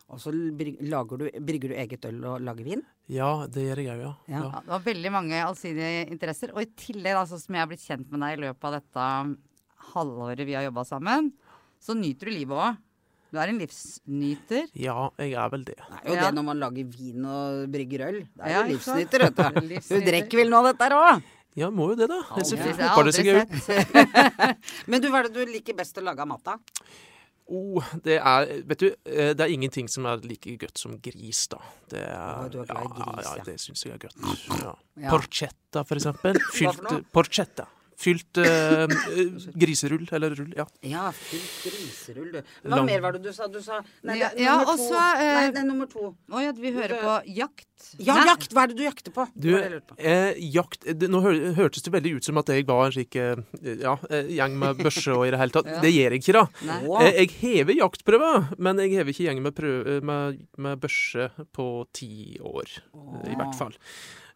Og 0.09 0.21
så 0.23 0.31
lager 0.33 1.19
du, 1.19 1.25
brygger 1.43 1.73
du 1.73 1.75
eget 1.75 2.05
øl 2.07 2.21
og 2.25 2.41
lager 2.47 2.65
vin? 2.65 2.83
ja, 3.11 3.47
det 3.51 3.63
gjør 3.65 3.81
jeg 3.83 3.99
òg, 3.99 4.01
ja. 4.03 4.13
Ja. 4.31 4.39
ja. 4.53 4.61
du 4.67 4.71
har 4.71 4.81
veldig 4.85 5.11
mange 5.15 5.35
allsidige 5.43 6.07
interesser. 6.11 6.53
Og 6.55 6.63
i 6.63 6.69
tillegg, 6.79 7.15
da, 7.15 7.25
sånn 7.27 7.43
som 7.43 7.55
jeg 7.55 7.63
har 7.65 7.69
blitt 7.71 7.83
kjent 7.83 8.11
med 8.11 8.21
deg 8.23 8.39
i 8.39 8.43
løpet 8.47 8.65
av 8.67 8.77
dette 8.79 9.07
halvåret 9.95 10.47
vi 10.47 10.55
har 10.55 10.63
jobba 10.67 10.85
sammen, 10.87 11.33
så 11.83 11.95
nyter 11.99 12.31
du 12.31 12.35
livet 12.37 12.57
òg. 12.57 12.79
Du 13.35 13.39
er 13.43 13.51
en 13.51 13.59
livsnyter. 13.59 14.69
Ja, 14.79 15.09
jeg 15.19 15.35
er 15.35 15.49
vel 15.53 15.65
det. 15.67 15.75
Det 15.77 15.99
er 15.99 16.07
jo 16.09 16.15
Ja. 16.15 16.25
det 16.31 16.35
når 16.39 16.45
man 16.47 16.61
lager 16.63 16.85
vin 16.87 17.25
og 17.27 17.67
brygger 17.75 18.07
øl. 18.09 18.21
Det 18.31 18.43
er 18.47 18.51
Ja, 18.55 18.63
jo 18.63 18.73
livsnyter, 18.77 19.19
vet 19.27 19.35
du. 19.37 19.43
Du 19.61 19.67
Livsnyter. 19.75 20.07
drikker 20.07 20.37
vel 20.39 20.55
av 20.55 20.65
dette 20.71 20.83
her 20.87 20.95
òg? 20.97 21.23
Ja, 21.57 21.71
må 21.73 21.91
jo 21.93 21.97
det, 21.99 22.09
da. 22.13 22.21
Aldri- 22.37 22.51
Selvfølgelig 22.51 23.07
det 23.09 23.15
seg 23.17 23.77
ut. 23.81 24.57
Men 24.93 25.01
du, 25.03 25.09
hva 25.13 25.23
er 25.23 25.29
det 25.31 25.37
du 25.47 25.53
liker 25.53 25.77
best 25.79 25.97
å 25.97 26.05
lage 26.05 26.21
av 26.25 26.29
mat, 26.29 26.43
da? 26.45 26.59
Oh, 27.47 27.85
det 28.03 28.17
er 28.19 28.49
Vet 28.67 28.81
du, 28.83 28.87
eh, 29.07 29.31
det 29.39 29.45
er 29.45 29.53
ingenting 29.55 29.87
som 29.89 30.07
er 30.11 30.19
like 30.27 30.57
godt 30.59 30.81
som 30.83 30.97
gris, 31.03 31.45
da. 31.53 31.61
Det 31.93 32.03
er, 32.03 32.49
du 32.51 32.59
er 32.65 32.69
glad 32.73 32.89
i 32.89 32.91
gris, 32.97 33.23
ja. 33.23 33.31
ja. 33.31 33.37
ja. 33.39 33.47
Det 33.47 33.55
syns 33.63 33.87
jeg 33.87 33.95
er 33.95 34.03
godt. 34.09 34.19
Ja. 34.97 35.11
Porchetta, 35.13 35.83
for 35.85 36.01
eksempel. 36.01 36.39
noe? 36.89 37.03
Porchetta. 37.13 37.67
Fylt 37.97 38.37
eh, 38.37 38.83
eh, 38.85 39.45
griserull, 39.57 40.03
eller 40.13 40.35
rull, 40.37 40.51
ja. 40.57 40.67
Ja, 40.85 41.07
fylt 41.17 41.63
griserull, 41.65 42.27
du. 42.35 42.41
Hva 42.67 42.75
Lang- 42.77 42.85
mer 42.91 43.01
var 43.01 43.15
det 43.17 43.23
du 43.25 43.31
sa? 43.33 43.47
Du 43.49 43.57
sa 43.65 43.79
Nei, 44.05 44.19
det 44.21 44.27
er 44.35 44.43
ja, 44.45 44.57
nummer 44.59 44.73
også, 44.75 44.77
to. 44.77 44.89
så, 44.93 45.05
eh, 45.17 45.31
Nei, 45.39 45.47
det 45.55 45.61
er 45.63 45.65
nummer 45.71 45.89
to. 45.89 46.11
Å 46.29 46.43
ja, 46.45 46.51
vi 46.59 46.73
hører 46.77 47.01
på 47.01 47.15
jakt. 47.39 47.65
Ja, 48.01 48.15
Nei, 48.19 48.27
jakt! 48.29 48.53
Hva 48.57 48.63
er 48.67 48.73
det 48.73 48.77
du 48.77 48.83
jakter 48.85 49.15
på? 49.17 49.25
Du, 49.37 49.49
på. 49.89 49.97
eh, 49.99 50.35
jakt 50.53 50.85
det, 50.87 51.09
Nå 51.13 51.21
hør, 51.25 51.39
hørtes 51.57 51.85
det 51.87 51.93
veldig 51.97 52.13
ut 52.19 52.29
som 52.29 52.39
at 52.41 52.53
jeg 52.53 52.67
var 52.69 52.87
en 52.87 52.95
slik 52.99 53.17
eh, 53.21 53.41
ja, 53.81 53.97
eh, 54.11 54.29
gjeng 54.37 54.57
med 54.61 54.77
børse 54.85 55.13
og 55.17 55.25
i 55.27 55.33
det 55.33 55.41
hele 55.41 55.57
tatt. 55.57 55.67
Ja. 55.77 55.81
Det 55.85 55.95
gjør 55.97 56.15
jeg 56.19 56.23
ikke, 56.23 56.37
da. 56.37 56.45
Eh, 57.01 57.19
Jeg 57.23 57.31
hever 57.41 57.77
jaktprøver, 57.81 58.47
men 58.59 58.79
jeg 58.85 58.93
hever 58.99 59.13
ikke 59.13 59.27
gjeng 59.31 59.43
med, 59.45 59.57
prøve, 59.57 59.99
med, 60.05 60.39
med 60.61 60.81
børse 60.85 61.31
på 61.57 61.67
ti 61.97 62.37
år. 62.45 62.77
eh, 62.93 63.33
I 63.33 63.37
hvert 63.41 63.57
fall. 63.59 63.75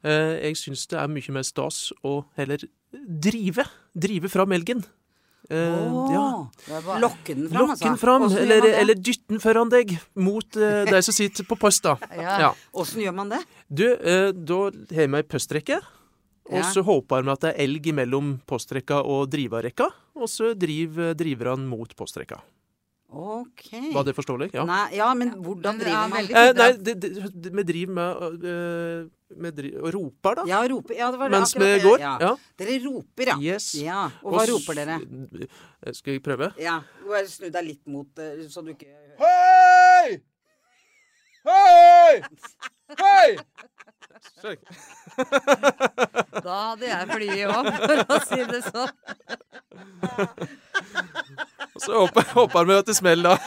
Eh, 0.03 0.37
Jeg 0.49 0.57
syns 0.57 0.87
det 0.89 0.97
er 1.01 1.09
mye 1.13 1.33
mer 1.37 1.45
stas 1.45 1.91
å 2.09 2.23
heller 2.41 2.65
drive. 2.93 3.65
Drive 3.95 4.29
fram 4.33 4.53
elgen. 4.53 4.83
Eh, 5.51 5.57
ja. 5.57 6.25
er 6.71 6.83
bare- 6.85 7.01
Lokke 7.03 7.35
den 7.35 7.49
fram, 7.49 7.69
Lokken 7.69 7.89
altså. 7.89 7.99
fram, 7.99 8.23
eller, 8.39 8.67
eller 8.81 8.95
dytte 8.95 9.27
den 9.33 9.41
foran 9.43 9.71
deg 9.73 9.97
mot 10.15 10.47
uh, 10.61 10.85
de 10.87 11.01
som 11.03 11.15
sitter 11.17 11.45
på 11.49 11.57
post, 11.59 11.83
da. 11.83 11.97
Ja. 12.15 12.37
Ja. 12.45 12.51
Åssen 12.73 13.03
gjør 13.03 13.17
man 13.17 13.33
det? 13.33 13.41
Du, 13.67 13.87
uh, 13.91 14.31
da 14.33 14.61
har 14.95 15.09
vi 15.11 15.17
ei 15.17 15.27
postrekke. 15.27 15.81
Og 16.51 16.57
Ja. 16.59 16.63
så 16.67 16.83
håper 16.83 17.23
vi 17.23 17.31
at 17.31 17.41
det 17.45 17.51
er 17.55 17.61
elg 17.63 17.85
mellom 17.95 18.31
postrekka 18.47 19.05
og 19.07 19.29
drivarekka, 19.31 19.87
og 20.19 20.27
så 20.29 20.51
driver 20.59 21.15
driverne 21.15 21.67
mot 21.71 21.93
postrekka. 21.95 22.41
OK. 23.11 23.71
Var 23.95 24.05
det 24.07 24.13
forståelig? 24.15 24.51
Ja. 24.55 24.63
Nei, 24.69 24.95
ja, 24.95 25.09
men 25.19 25.33
hvordan 25.43 25.79
driver 25.81 25.97
er 25.99 26.09
man? 26.13 26.19
veldig 26.21 26.35
Eh, 26.39 26.53
nei, 26.55 26.69
det, 26.79 26.95
det, 27.03 27.11
det, 27.43 27.51
vi 27.59 27.63
driver 27.67 27.93
med, 27.97 28.45
øh, 28.47 29.09
med 29.43 29.57
driver, 29.59 29.81
og 29.83 29.95
roper, 29.97 30.35
da. 30.39 30.45
Ja, 30.47 30.61
roper, 30.71 30.95
Ja, 30.95 31.09
det 31.11 31.19
var 31.19 31.29
det 31.33 31.35
mens 31.39 31.55
vi 31.57 31.59
akkurat 31.59 31.75
det. 31.75 31.83
går. 31.89 31.99
Ja. 32.05 32.13
Ja. 32.23 32.33
Dere 32.63 32.77
roper, 32.87 33.33
ja. 33.33 33.37
Yes. 33.43 33.67
ja. 33.83 34.05
Og 34.23 34.37
hva 34.37 34.45
Og 34.45 34.53
roper 34.55 34.79
dere? 34.79 35.01
Eh, 35.83 35.93
Skal 35.99 36.13
jeg 36.15 36.23
prøve? 36.23 36.53
Ja. 36.63 36.77
Bare 37.09 37.27
snu 37.27 37.51
deg 37.51 37.65
litt 37.67 37.83
mot 37.91 38.23
eh, 38.23 38.47
så 38.49 38.63
du 38.63 38.71
ikke 38.77 38.87
Hei! 39.21 40.21
Hei! 41.51 42.23
Hei! 43.01 43.39
Da 46.41 46.55
hadde 46.71 46.87
jeg 46.89 47.09
flyet 47.11 47.51
òg, 47.51 47.69
for 47.81 47.97
å 48.07 48.19
si 48.29 48.41
det 48.51 48.63
sånn. 48.71 48.93
Så 51.81 51.95
håper, 51.97 52.27
håper 52.37 52.67
vi 52.69 52.75
at 52.77 52.87
det 52.91 52.97
smeller, 52.99 53.37
da. 53.37 53.39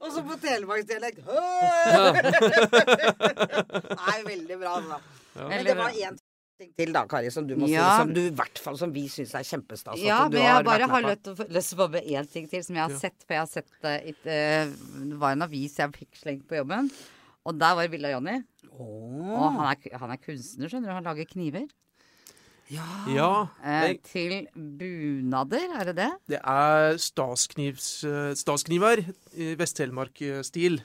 Og 0.00 0.08
så 0.14 0.22
på 0.24 0.36
telemarksdialekt 0.40 1.20
Nei, 2.86 4.16
veldig 4.26 4.58
bra. 4.60 4.76
bra. 4.86 5.00
Men 5.50 5.64
det 5.66 5.74
var 5.78 5.90
én 5.92 6.16
ting 6.56 6.70
til 6.78 6.92
da, 6.96 7.02
Kari, 7.10 7.30
som 7.34 7.46
du 7.48 7.54
må 7.60 7.68
Ja. 7.68 7.90
si. 7.90 8.02
Som 8.02 8.12
du 8.16 8.20
i 8.22 8.30
hvert 8.38 8.58
fall 8.64 8.78
som 8.80 8.92
vi 8.94 9.02
syns 9.12 9.34
er 9.36 9.44
kjempestas. 9.44 9.98
Ja, 10.00 10.22
men 10.28 10.40
jeg 10.40 10.48
har 10.54 10.62
bare 10.64 10.88
har 10.88 11.02
lyst 11.02 11.22
til 11.24 11.34
å- 11.36 11.84
få 11.84 11.90
med 11.92 12.04
én 12.08 12.30
ting 12.32 12.48
til 12.48 12.62
som 12.64 12.74
jeg 12.76 12.82
har 12.82 12.90
Ja. 12.90 12.98
sett. 12.98 13.18
For 13.26 13.34
jeg 13.34 13.40
har 13.40 13.46
sett 13.46 13.68
det 13.82 13.96
i 14.06 14.14
eh, 14.30 14.64
Det 15.10 15.18
var 15.20 15.32
en 15.32 15.42
avis 15.42 15.76
jeg 15.76 15.92
fikk 15.92 16.14
slengt 16.16 16.46
på 16.48 16.56
jobben. 16.56 16.90
Og 17.44 17.58
der 17.58 17.74
var 17.74 17.86
Villa 17.88 18.08
Jonny. 18.10 18.42
Oh. 18.72 19.32
Og 19.36 19.52
han 19.60 19.76
er, 19.76 19.98
han 19.98 20.10
er 20.10 20.16
kunstner, 20.16 20.68
skjønner 20.68 20.86
du. 20.88 20.92
Han 20.92 21.04
lager 21.04 21.24
kniver. 21.26 21.68
Ja. 22.72 22.86
Ja. 23.08 23.30
Eh, 23.62 23.82
Jeg, 23.88 23.98
til 24.02 24.46
bunader, 24.54 25.68
er 25.80 25.84
det 25.90 25.96
det? 25.96 26.10
det 26.34 26.40
er 26.42 26.96
stasknivs, 26.98 28.04
eh, 28.04 28.32
i 29.36 29.54
Vest-Telemark-stil. 29.58 30.80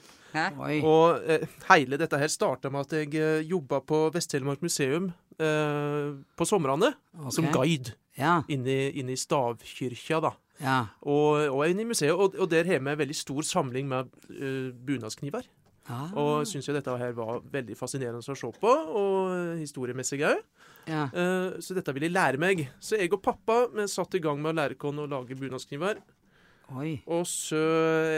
Og 0.86 1.24
eh, 1.28 1.48
hele 1.70 1.98
dette 2.00 2.17
her 2.22 2.30
starta 2.32 2.70
med 2.72 2.86
at 2.86 2.94
jeg 2.96 3.15
eh, 3.20 3.41
jobba 3.50 3.82
på 3.84 4.12
Vest-Telemark 4.13 4.62
museum 4.63 5.10
eh, 5.39 6.13
på 6.38 6.48
somrene 6.48 6.94
som 7.34 7.50
guide 7.52 7.96
Ja. 8.17 8.41
inne, 8.52 8.91
inne 8.94 9.13
i 9.15 9.20
stavkirka, 9.20 10.20
da. 10.22 10.32
ja. 10.62 10.78
Og, 11.02 11.48
og 11.50 11.65
inne 11.70 11.82
i 11.82 11.89
museet, 11.89 12.12
og, 12.13 12.36
og 12.38 12.50
der 12.52 12.67
har 12.67 12.80
vi 12.80 12.91
en 12.91 13.00
veldig 13.00 13.15
stor 13.15 13.41
samling 13.41 13.88
med 13.88 14.12
uh, 14.30 14.72
bunadskniver. 14.76 15.48
Ah, 15.89 16.12
Og 16.13 16.46
syns 16.46 16.67
jo 16.70 16.76
dette 16.76 16.94
her 17.00 17.12
var 17.17 17.39
veldig 17.52 17.76
fascinerende 17.80 18.22
å 18.22 18.36
se 18.38 18.52
på, 18.62 18.70
og 18.70 19.58
historiemessig 19.58 20.20
òg. 20.28 20.44
Ja. 20.91 21.06
Eh, 21.10 21.60
så 21.63 21.77
dette 21.77 21.93
ville 21.95 22.10
jeg 22.10 22.17
lære 22.17 22.41
meg. 22.41 22.65
Så 22.84 22.99
jeg 22.99 23.12
og 23.15 23.21
pappa 23.23 23.63
vi 23.71 23.88
satt 23.91 24.19
i 24.19 24.23
gang 24.23 24.41
med 24.43 24.54
å 24.54 24.58
lære 24.62 24.77
oss 24.77 25.04
å 25.06 25.10
lage 25.10 25.38
bunadskniver. 25.39 26.01
Og 26.71 27.25
så, 27.27 27.60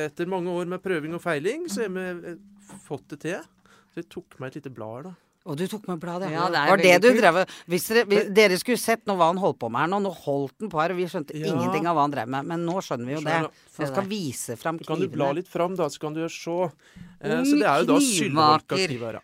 etter 0.06 0.30
mange 0.30 0.52
år 0.54 0.68
med 0.70 0.82
prøving 0.84 1.16
og 1.18 1.22
feiling, 1.24 1.66
så 1.72 1.88
har 1.88 1.94
vi 1.96 2.34
eh, 2.34 2.40
fått 2.86 3.14
det 3.16 3.24
til. 3.26 3.46
Så 3.94 4.02
jeg 4.02 4.10
tok 4.14 4.40
meg 4.42 4.52
et 4.52 4.62
lite 4.62 4.74
blad 4.74 4.98
her, 4.98 5.12
da. 5.12 5.20
Og 5.44 5.58
du 5.60 5.66
tok 5.68 5.90
med 5.90 6.00
bladet? 6.00 6.30
Ja, 6.32 6.46
det 6.48 6.60
var 6.70 6.80
det 6.80 6.92
du 7.04 7.10
drev 7.18 7.38
hvis 7.68 7.90
dere, 7.90 8.06
hvis 8.08 8.30
dere 8.32 8.60
skulle 8.62 8.80
sett 8.80 9.02
nå 9.10 9.18
hva 9.20 9.26
han 9.28 9.42
holdt 9.42 9.58
på 9.60 9.68
med 9.74 9.84
her 9.84 9.90
nå. 9.92 10.00
Nå 10.06 10.14
holdt 10.24 10.56
han 10.64 10.72
på 10.72 10.80
her, 10.80 10.94
og 10.96 11.02
vi 11.02 11.08
skjønte 11.12 11.36
Ja. 11.36 11.50
ingenting 11.52 11.90
av 11.90 11.98
hva 11.98 12.06
han 12.06 12.14
drev 12.16 12.32
med. 12.32 12.48
Men 12.48 12.64
nå 12.64 12.78
skjønner 12.80 13.10
vi 13.10 13.18
jo 13.18 13.20
det. 13.26 13.34
Skjønner. 13.34 13.66
For 13.76 13.84
jeg 13.84 13.92
skal 13.92 14.08
vise 14.08 14.56
fram 14.62 14.80
knivene. 14.80 14.88
kan 14.88 15.04
du 15.04 15.18
bla 15.18 15.32
litt 15.36 15.52
fram, 15.52 15.76
da, 15.76 15.90
så 15.92 16.00
kan 16.00 16.16
du 16.16 16.22
se. 16.32 16.56
Eh, 17.20 17.44
så 17.44 17.60
det 17.60 17.68
er 17.68 17.84
jo 17.84 17.90
da 17.92 18.00
knivmaker. 18.00 18.16
sylvolka 18.16 18.80
kniver. 18.88 19.20
Ja. 19.20 19.24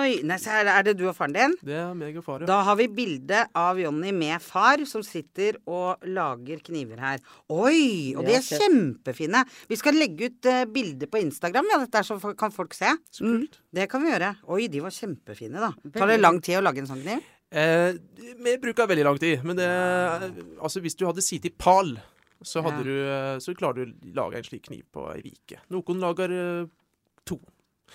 Oi. 0.00 0.20
Nei, 0.26 0.36
så 0.40 0.54
er 0.60 0.84
det 0.86 0.94
du 0.98 1.04
og 1.10 1.14
faren 1.16 1.34
din? 1.34 1.54
Det 1.66 1.76
er 1.76 1.94
meg 1.98 2.16
og 2.20 2.24
far, 2.26 2.42
ja. 2.42 2.48
Da 2.48 2.60
har 2.66 2.78
vi 2.80 2.86
bilde 2.94 3.42
av 3.58 3.80
Jonny 3.80 4.12
med 4.16 4.40
far 4.44 4.82
som 4.88 5.02
sitter 5.06 5.58
og 5.68 6.06
lager 6.08 6.62
kniver 6.66 7.02
her. 7.02 7.24
Oi! 7.52 8.14
Og 8.16 8.24
de 8.28 8.36
er 8.38 8.46
kjempefine. 8.46 9.42
Vi 9.70 9.78
skal 9.80 9.98
legge 9.98 10.30
ut 10.30 10.48
uh, 10.50 10.62
bilder 10.70 11.10
på 11.10 11.20
Instagram, 11.24 11.68
ja, 11.74 11.80
dette 11.84 12.00
er 12.00 12.06
så 12.08 12.18
kan 12.38 12.54
folk 12.54 12.76
se. 12.76 12.94
Så 13.12 13.26
kult. 13.26 13.60
Det 13.74 13.88
kan 13.90 14.02
vi 14.04 14.12
gjøre. 14.14 14.32
Oi, 14.56 14.64
de 14.72 14.80
var 14.84 14.94
kjempefine, 14.94 15.60
da. 15.60 15.74
Tar 15.98 16.10
det 16.14 16.20
lang 16.22 16.40
tid 16.44 16.60
å 16.60 16.64
lage 16.64 16.82
en 16.84 16.90
sånn 16.90 17.04
kniv? 17.04 17.26
Eh, 17.50 17.92
vi 18.38 18.56
bruker 18.62 18.86
veldig 18.86 19.04
lang 19.08 19.18
tid, 19.18 19.42
men 19.44 19.58
det 19.58 19.66
Altså, 20.62 20.78
hvis 20.84 20.94
du 20.94 21.02
hadde 21.08 21.24
sittet 21.24 21.50
i 21.50 21.56
pal, 21.58 21.96
så, 22.42 22.62
hadde 22.62 22.78
Ja. 22.78 22.84
du, 22.86 22.96
eh, 23.10 23.38
så 23.42 23.54
klarer 23.58 23.84
du 23.84 23.92
å 23.92 24.14
lage 24.14 24.38
en 24.38 24.44
slik 24.46 24.68
kniv 24.68 24.84
på 24.94 25.08
ei 25.12 25.32
uke. 25.34 25.58
Noen 25.74 26.00
lager 26.00 26.30
eh, 26.30 26.68
to. 27.26 27.40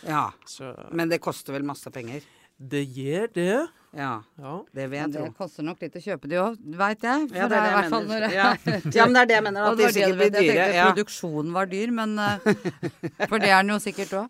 Ja. 0.03 0.31
Så 0.45 0.73
Men 0.91 1.10
det 1.10 1.21
koster 1.23 1.53
vel 1.53 1.63
masse 1.63 1.91
penger? 1.91 2.21
det 2.58 2.86
gjør 2.95 3.25
det. 3.36 3.67
Ja, 3.95 4.21
Ja. 4.39 4.63
det 4.73 4.89
vil 4.89 4.99
Men 5.01 5.12
jeg 5.12 5.23
det 5.25 5.36
koster 5.38 5.63
nok 5.63 5.81
litt 5.81 5.93
å 5.95 5.99
kjøpe 6.03 6.27
de 6.31 6.36
òg, 6.39 6.55
veit 6.79 7.01
jeg. 7.03 7.25
Ja, 7.36 7.47
det 7.51 7.58
er 7.58 7.65
det 7.65 7.71
jeg 7.75 7.91
mener. 7.91 8.19
det 8.19 8.34
Ja. 8.34 8.53
ja, 8.95 9.05
men 9.05 9.13
det 9.13 9.21
er 9.21 9.25
det 9.25 9.36
jeg 9.36 9.43
mener. 9.43 9.62
At 9.71 9.77
de 9.77 9.89
sikkert 9.91 10.15
blir 10.17 10.29
dyre. 10.31 10.43
jeg 10.43 10.55
tenkte 10.55 10.75
Ja. 10.75 10.86
produksjonen 10.93 11.51
var 11.53 11.65
dyr, 11.67 11.91
men 11.91 12.17
eh, 12.19 13.27
For 13.27 13.39
det 13.39 13.49
er 13.49 13.62
den 13.62 13.69
jo 13.75 13.79
sikkert 13.84 14.13
òg. 14.21 14.29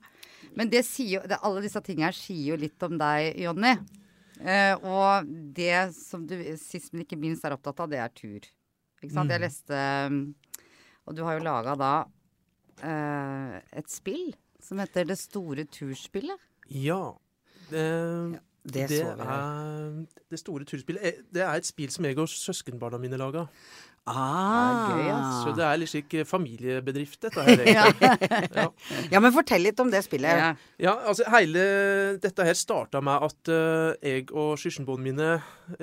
Men 0.56 0.70
det 0.70 0.86
sier 0.86 1.22
det, 1.28 1.38
Alle 1.44 1.62
disse 1.62 1.82
tingene 1.86 2.06
her 2.10 2.18
sier 2.18 2.56
jo 2.56 2.58
litt 2.58 2.82
om 2.88 2.98
deg, 2.98 3.38
Jonny. 3.46 3.76
Eh, 4.42 4.74
og 4.84 5.30
det 5.54 5.94
som 5.94 6.26
du 6.26 6.36
sist, 6.58 6.94
men 6.94 7.04
ikke 7.06 7.18
minst 7.20 7.46
er 7.46 7.54
opptatt 7.56 7.80
av, 7.80 7.90
det 7.90 8.00
er 8.00 8.10
tur. 8.10 8.40
Ikke 9.04 9.14
sant. 9.14 9.30
Jeg 9.30 9.42
leste 9.42 9.82
um, 10.10 10.34
Og 11.08 11.14
du 11.16 11.24
har 11.24 11.38
jo 11.38 11.44
laga 11.46 11.76
da 11.78 11.94
eh, 12.82 13.62
et 13.78 13.90
spill 13.92 14.34
som 14.66 14.82
heter 14.82 15.06
Det 15.08 15.20
store 15.22 15.68
turspillet. 15.70 16.50
ja. 16.70 17.14
Det, 17.70 17.82
Det 18.66 18.84
det, 18.90 18.98
så 19.00 19.16
vi 19.18 19.26
er 19.26 20.06
Det 20.30 20.38
store 20.40 20.66
turspillet 20.70 21.02
eh, 21.06 21.18
Det 21.34 21.42
er 21.42 21.58
et 21.58 21.66
spill 21.66 21.90
som 21.94 22.06
jeg 22.06 22.18
og 22.22 22.30
søskenbarna 22.30 22.98
mine 23.02 23.18
laga. 23.18 23.48
Ah. 24.06 24.86
Det 24.86 24.98
gøy, 25.00 25.08
ja. 25.08 25.20
Så 25.42 25.54
det 25.58 25.64
er 25.66 25.80
litt 25.82 25.90
slik 25.90 26.14
eh, 26.14 26.26
familiebedrift, 26.30 27.18
dette 27.26 27.42
her. 27.42 27.64
ja. 27.78 28.68
Ja, 29.10 29.22
men 29.22 29.34
fortell 29.34 29.66
litt 29.66 29.82
om 29.82 29.90
det 29.90 30.04
spillet. 30.06 30.30
Ja. 30.38 30.52
Ja, 30.78 30.94
altså 31.10 31.26
hele 31.34 31.64
dette 32.22 32.46
her 32.46 32.58
starta 32.58 33.02
med 33.02 33.26
at 33.26 33.50
uh, 33.50 33.98
jeg 34.06 34.30
og 34.30 34.60
søskenbarna 34.62 35.08
mine 35.08 35.30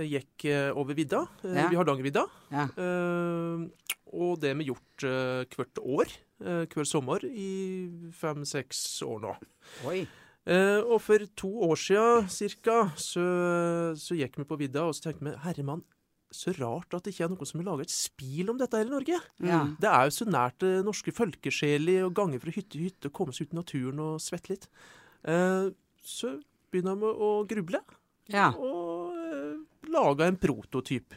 gikk 0.07 0.47
uh, 0.47 0.71
over 0.79 0.95
vidda, 0.99 1.25
uh, 1.43 1.51
Ja. 1.51 1.67
har 1.67 1.81
Hardangervidda. 1.83 2.27
Ja. 2.55 2.69
Eh, 2.79 3.67
og 4.13 4.39
det 4.43 4.53
vi 4.61 4.69
gjort 4.69 5.07
hvert 5.57 5.79
år, 5.83 6.11
hver 6.43 6.89
sommer, 6.89 7.25
i 7.25 8.11
fem-seks 8.19 9.03
år 9.07 9.23
nå. 9.23 9.33
Oi. 9.89 10.03
Eh, 10.43 10.81
og 10.83 10.99
for 11.05 11.23
to 11.39 11.49
år 11.69 11.79
siden 11.79 12.29
cirka, 12.33 12.81
så, 12.99 13.23
så 13.95 14.17
gikk 14.19 14.41
vi 14.41 14.47
på 14.49 14.59
vidda, 14.59 14.89
og 14.89 14.97
så 14.99 15.05
tenkte 15.09 15.29
vi 15.29 15.37
herremann, 15.45 15.85
så 16.33 16.51
rart 16.57 16.95
at 16.97 17.05
det 17.05 17.13
ikke 17.13 17.27
er 17.27 17.33
noen 17.35 17.47
som 17.47 17.61
vil 17.61 17.67
lage 17.69 17.85
et 17.85 17.93
spil 17.93 18.49
om 18.51 18.57
dette 18.59 18.79
her 18.81 18.89
i 18.89 18.91
Norge. 18.95 19.19
Ja. 19.45 19.61
Det 19.79 19.91
er 19.91 20.07
jo 20.09 20.15
så 20.17 20.27
nært 20.33 20.57
det 20.65 20.71
norske 20.87 21.13
folkesjela 21.15 21.99
å 22.07 22.13
gange 22.17 22.41
fra 22.41 22.55
hytte 22.57 22.73
til 22.73 22.87
hytte, 22.89 23.11
komme 23.13 23.35
seg 23.37 23.51
ut 23.51 23.53
i 23.55 23.59
naturen 23.61 24.01
og 24.03 24.23
svette 24.25 24.55
litt. 24.55 24.65
Eh, 25.29 25.69
så 26.03 26.33
begynner 26.73 26.97
vi 27.03 27.11
å 27.13 27.33
gruble, 27.53 27.83
Ja. 28.33 28.49
og 28.57 29.13
eh, 29.13 29.61
lage 29.93 30.27
en 30.33 30.41
prototyp. 30.41 31.15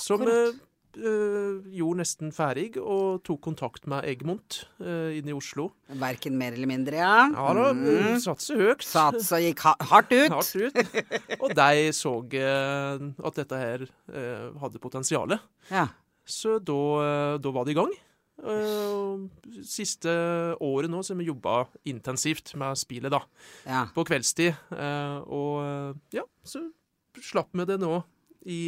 Som 0.00 0.24
Akkurat. 0.24 0.54
eh, 0.56 0.62
eh, 0.96 1.60
gjorde 1.76 2.00
nesten 2.02 2.30
ferdig, 2.34 2.76
og 2.80 3.22
tok 3.26 3.40
kontakt 3.46 3.86
med 3.90 4.04
Egmont 4.08 4.60
eh, 4.80 5.18
inne 5.18 5.32
i 5.32 5.36
Oslo. 5.36 5.70
Verken 6.00 6.36
mer 6.40 6.52
eller 6.56 6.70
mindre, 6.70 6.96
ja. 7.02 7.26
Ja 7.32 7.52
da, 7.56 7.66
Mm. 7.74 8.20
satse 8.22 8.56
høyt. 8.58 8.82
Sats 8.86 9.32
og 9.34 9.40
gikk 9.44 9.60
hardt 9.64 10.12
ut. 10.14 10.30
Hardt 10.30 10.56
ut. 10.56 11.40
Og 11.40 11.54
de 11.54 11.90
så 11.96 12.14
eh, 12.38 13.04
at 13.24 13.34
dette 13.42 13.60
her 13.60 13.86
hadde 14.60 14.78
potensial. 14.82 15.36
Ja. 15.70 15.88
Så 16.24 16.58
da, 16.64 17.36
da 17.42 17.50
var 17.52 17.64
det 17.68 17.74
i 17.74 17.80
gang. 17.80 17.92
Siste 19.64 20.10
året 20.62 20.90
nå 20.90 21.02
så 21.04 21.14
har 21.14 21.20
vi 21.20 21.28
jobba 21.28 21.56
intensivt 21.88 22.54
med 22.60 22.76
spillet, 22.80 23.12
da. 23.12 23.20
ja. 23.68 23.84
På 23.94 24.04
kveldstid. 24.08 24.54
Og 25.28 25.98
ja, 26.14 26.24
så 26.44 26.64
slapp 27.22 27.52
vi 27.54 27.66
det 27.68 27.78
nå 27.82 28.00
i 28.50 28.60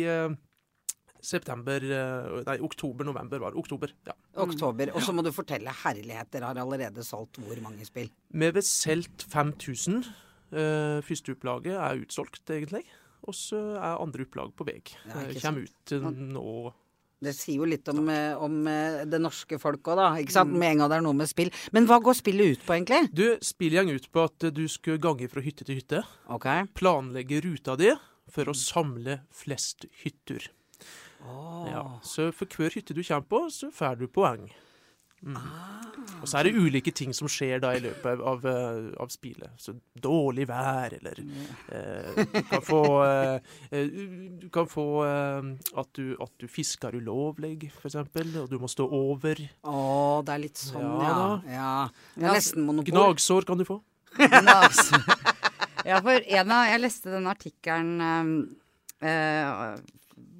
september 1.27 1.83
eh, 1.83 2.37
Nei, 2.47 2.57
oktober-november 2.65 3.43
var 3.43 3.55
det. 3.55 3.61
Oktober. 3.65 3.93
ja. 4.07 4.15
Oktober. 4.47 4.93
Og 4.95 5.03
så 5.03 5.15
må 5.17 5.25
du 5.27 5.33
fortelle. 5.35 5.73
Herligheter 5.85 6.47
har 6.47 6.61
allerede 6.63 7.03
solgt 7.07 7.41
hvor 7.43 7.59
mange 7.65 7.85
spill? 7.89 8.09
Vi 8.31 8.51
har 8.53 8.63
solgt 8.67 9.27
5000. 9.33 10.05
Uh, 10.47 11.03
første 11.03 11.35
opplaget 11.35 11.75
er 11.75 11.99
utsolgt, 12.05 12.45
egentlig. 12.55 12.85
Og 13.27 13.35
så 13.35 13.59
er 13.75 13.99
andre 13.99 14.23
opplag 14.27 14.53
på 14.55 14.67
vei. 14.69 14.81
Ja, 15.09 15.25
Eh, 15.27 15.41
Kommer 15.43 15.65
ut 15.67 15.93
eh, 15.97 16.05
nå 16.07 16.73
Det 17.25 17.33
sier 17.35 17.57
jo 17.63 17.67
litt 17.67 17.89
om, 17.89 18.05
eh, 18.13 18.37
om 18.39 18.59
eh, 18.71 19.01
det 19.09 19.19
norske 19.25 19.59
folk 19.59 19.81
òg, 19.89 19.97
da. 19.99 20.09
Ikke 20.21 20.35
sant? 20.37 20.53
Mm. 20.53 20.59
Med 20.61 20.71
en 20.71 20.83
gang 20.85 20.91
det 20.93 20.99
er 21.01 21.05
noe 21.09 21.17
med 21.17 21.31
spill. 21.31 21.51
Men 21.75 21.89
hva 21.89 21.99
går 22.05 22.15
spillet 22.21 22.59
ut 22.59 22.67
på, 22.67 22.77
egentlig? 22.77 23.09
Du, 23.17 23.25
spillet 23.43 23.89
går 23.89 23.99
ut 23.99 24.11
på 24.13 24.27
at 24.29 24.47
du 24.55 24.63
skal 24.71 25.01
gange 25.03 25.27
fra 25.33 25.43
hytte 25.43 25.65
til 25.67 25.81
hytte. 25.81 26.05
Ok. 26.31 26.47
Planlegge 26.79 27.41
ruta 27.43 27.75
di 27.81 27.91
for 28.31 28.53
å 28.53 28.55
samle 28.55 29.23
flest 29.35 29.89
hytter. 30.05 30.51
Åh. 31.27 31.67
Ja, 31.73 31.87
så 32.03 32.31
for 32.35 32.47
hver 32.47 32.75
hytte 32.75 32.95
du 32.97 33.03
kommer 33.03 33.29
på, 33.29 33.43
så 33.51 33.71
får 33.75 34.01
du 34.01 34.07
poeng. 34.09 34.49
Mm. 35.27 35.37
Ah. 35.37 35.87
Og 36.21 36.29
så 36.29 36.39
er 36.39 36.47
det 36.47 36.59
ulike 36.61 36.93
ting 36.95 37.13
som 37.17 37.29
skjer 37.31 37.59
da 37.63 37.73
i 37.75 37.81
løpet 37.83 38.07
av, 38.07 38.45
av, 38.45 38.45
av 39.03 39.11
spillet. 39.11 39.57
Så 39.61 39.75
dårlig 40.03 40.47
vær, 40.49 40.95
eller 40.99 41.21
eh, 41.73 42.21
Du 42.21 42.43
kan 42.51 42.63
få, 42.65 42.83
eh, 43.05 43.57
eh, 43.71 43.97
du 44.43 44.47
kan 44.55 44.69
få 44.71 44.87
eh, 45.07 45.51
at, 45.83 45.91
du, 45.99 46.15
at 46.23 46.33
du 46.41 46.47
fisker 46.51 46.97
ulovlig, 47.01 47.73
eksempel, 47.85 48.31
og 48.43 48.53
du 48.53 48.59
må 48.63 48.71
stå 48.71 48.87
over. 48.87 49.41
Å, 49.67 49.77
det 50.27 50.37
er 50.37 50.45
litt 50.45 50.63
sånn, 50.63 50.87
Ja 51.03 51.11
ja. 51.11 51.27
ja. 51.57 51.75
Det 52.15 52.29
er 52.31 52.39
nesten 52.41 52.69
monopol. 52.69 52.93
Gnagsår 52.93 53.49
kan 53.49 53.61
du 53.61 53.67
få. 53.69 53.81
Ja, 55.87 56.01
for 56.03 56.19
en 56.19 56.51
av 56.51 56.65
Jeg 56.67 56.81
leste 56.83 57.13
den 57.13 57.29
artikkelen 57.31 58.01
eh, 58.99 59.07
eh, 59.07 59.77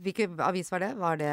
Hvilken 0.03 0.41
avis 0.45 0.71
var 0.73 0.83
det? 0.85 0.91
Var 1.01 1.17
det 1.21 1.33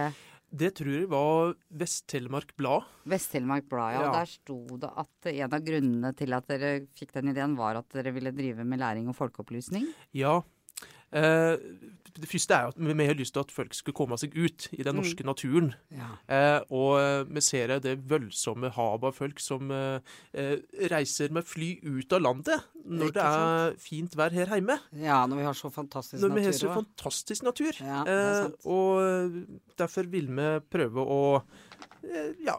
Det 0.54 0.70
tror 0.78 0.94
jeg 0.94 1.10
var 1.10 1.56
Vest-Telemark 1.82 2.56
Blad. 2.56 2.86
Vest-Telemark 3.10 3.66
Blad? 3.70 3.96
Ja. 3.96 4.02
Ja. 4.06 4.12
Der 4.20 4.30
sto 4.30 4.60
det 4.78 4.92
at 5.02 5.30
en 5.34 5.56
av 5.58 5.64
grunnene 5.66 6.12
til 6.16 6.34
at 6.38 6.48
dere 6.52 6.74
fikk 6.94 7.14
den 7.16 7.32
ideen, 7.34 7.56
var 7.58 7.80
at 7.82 7.90
dere 7.96 8.14
ville 8.14 8.32
drive 8.36 8.64
med 8.64 8.80
læring 8.80 9.10
og 9.10 9.18
folkeopplysning. 9.18 9.88
Ja. 10.14 10.42
Eh, 11.14 11.58
det 12.14 12.28
første 12.30 12.54
er 12.54 12.68
at 12.70 12.78
vi 12.78 13.06
har 13.08 13.16
lyst 13.18 13.34
til 13.34 13.42
at 13.42 13.52
folk 13.54 13.74
skulle 13.74 13.96
komme 13.98 14.18
seg 14.22 14.36
ut 14.38 14.68
i 14.78 14.84
den 14.86 14.96
norske 15.00 15.24
naturen. 15.26 15.72
Ja. 15.94 16.10
Eh, 16.30 16.60
og 16.74 17.00
eh, 17.00 17.24
vi 17.26 17.42
ser 17.42 17.74
det- 17.80 17.96
voldsomme 18.10 18.70
havet 18.74 19.04
av 19.10 19.14
folk 19.18 19.40
som 19.42 19.72
eh, 19.72 20.00
reiser 20.94 21.32
med 21.34 21.46
fly 21.46 21.80
ut 21.84 22.14
av 22.14 22.22
landet 22.22 22.62
når 22.86 23.08
Ikke 23.10 23.14
det 23.18 23.24
er 23.24 23.78
fint 23.82 24.16
vær 24.20 24.30
her 24.36 24.46
hjemme. 24.54 24.78
ja, 25.02 25.26
når 25.26 25.38
vi 25.38 25.44
har 25.44 25.54
så 25.58 25.72
fantastisk 25.74 26.22
Når 26.22 26.34
vi 26.36 26.44
har 26.44 26.52
natur 26.52 26.60
så 26.68 26.74
fantastisk 26.82 27.44
natur. 27.44 27.74
Ja, 27.82 28.04
Eh, 28.06 28.50
og 28.66 29.46
derfor 29.78 30.04
vil 30.10 30.28
vi 30.28 30.50
prøve 30.70 31.02
å 31.02 31.44
ja, 32.46 32.58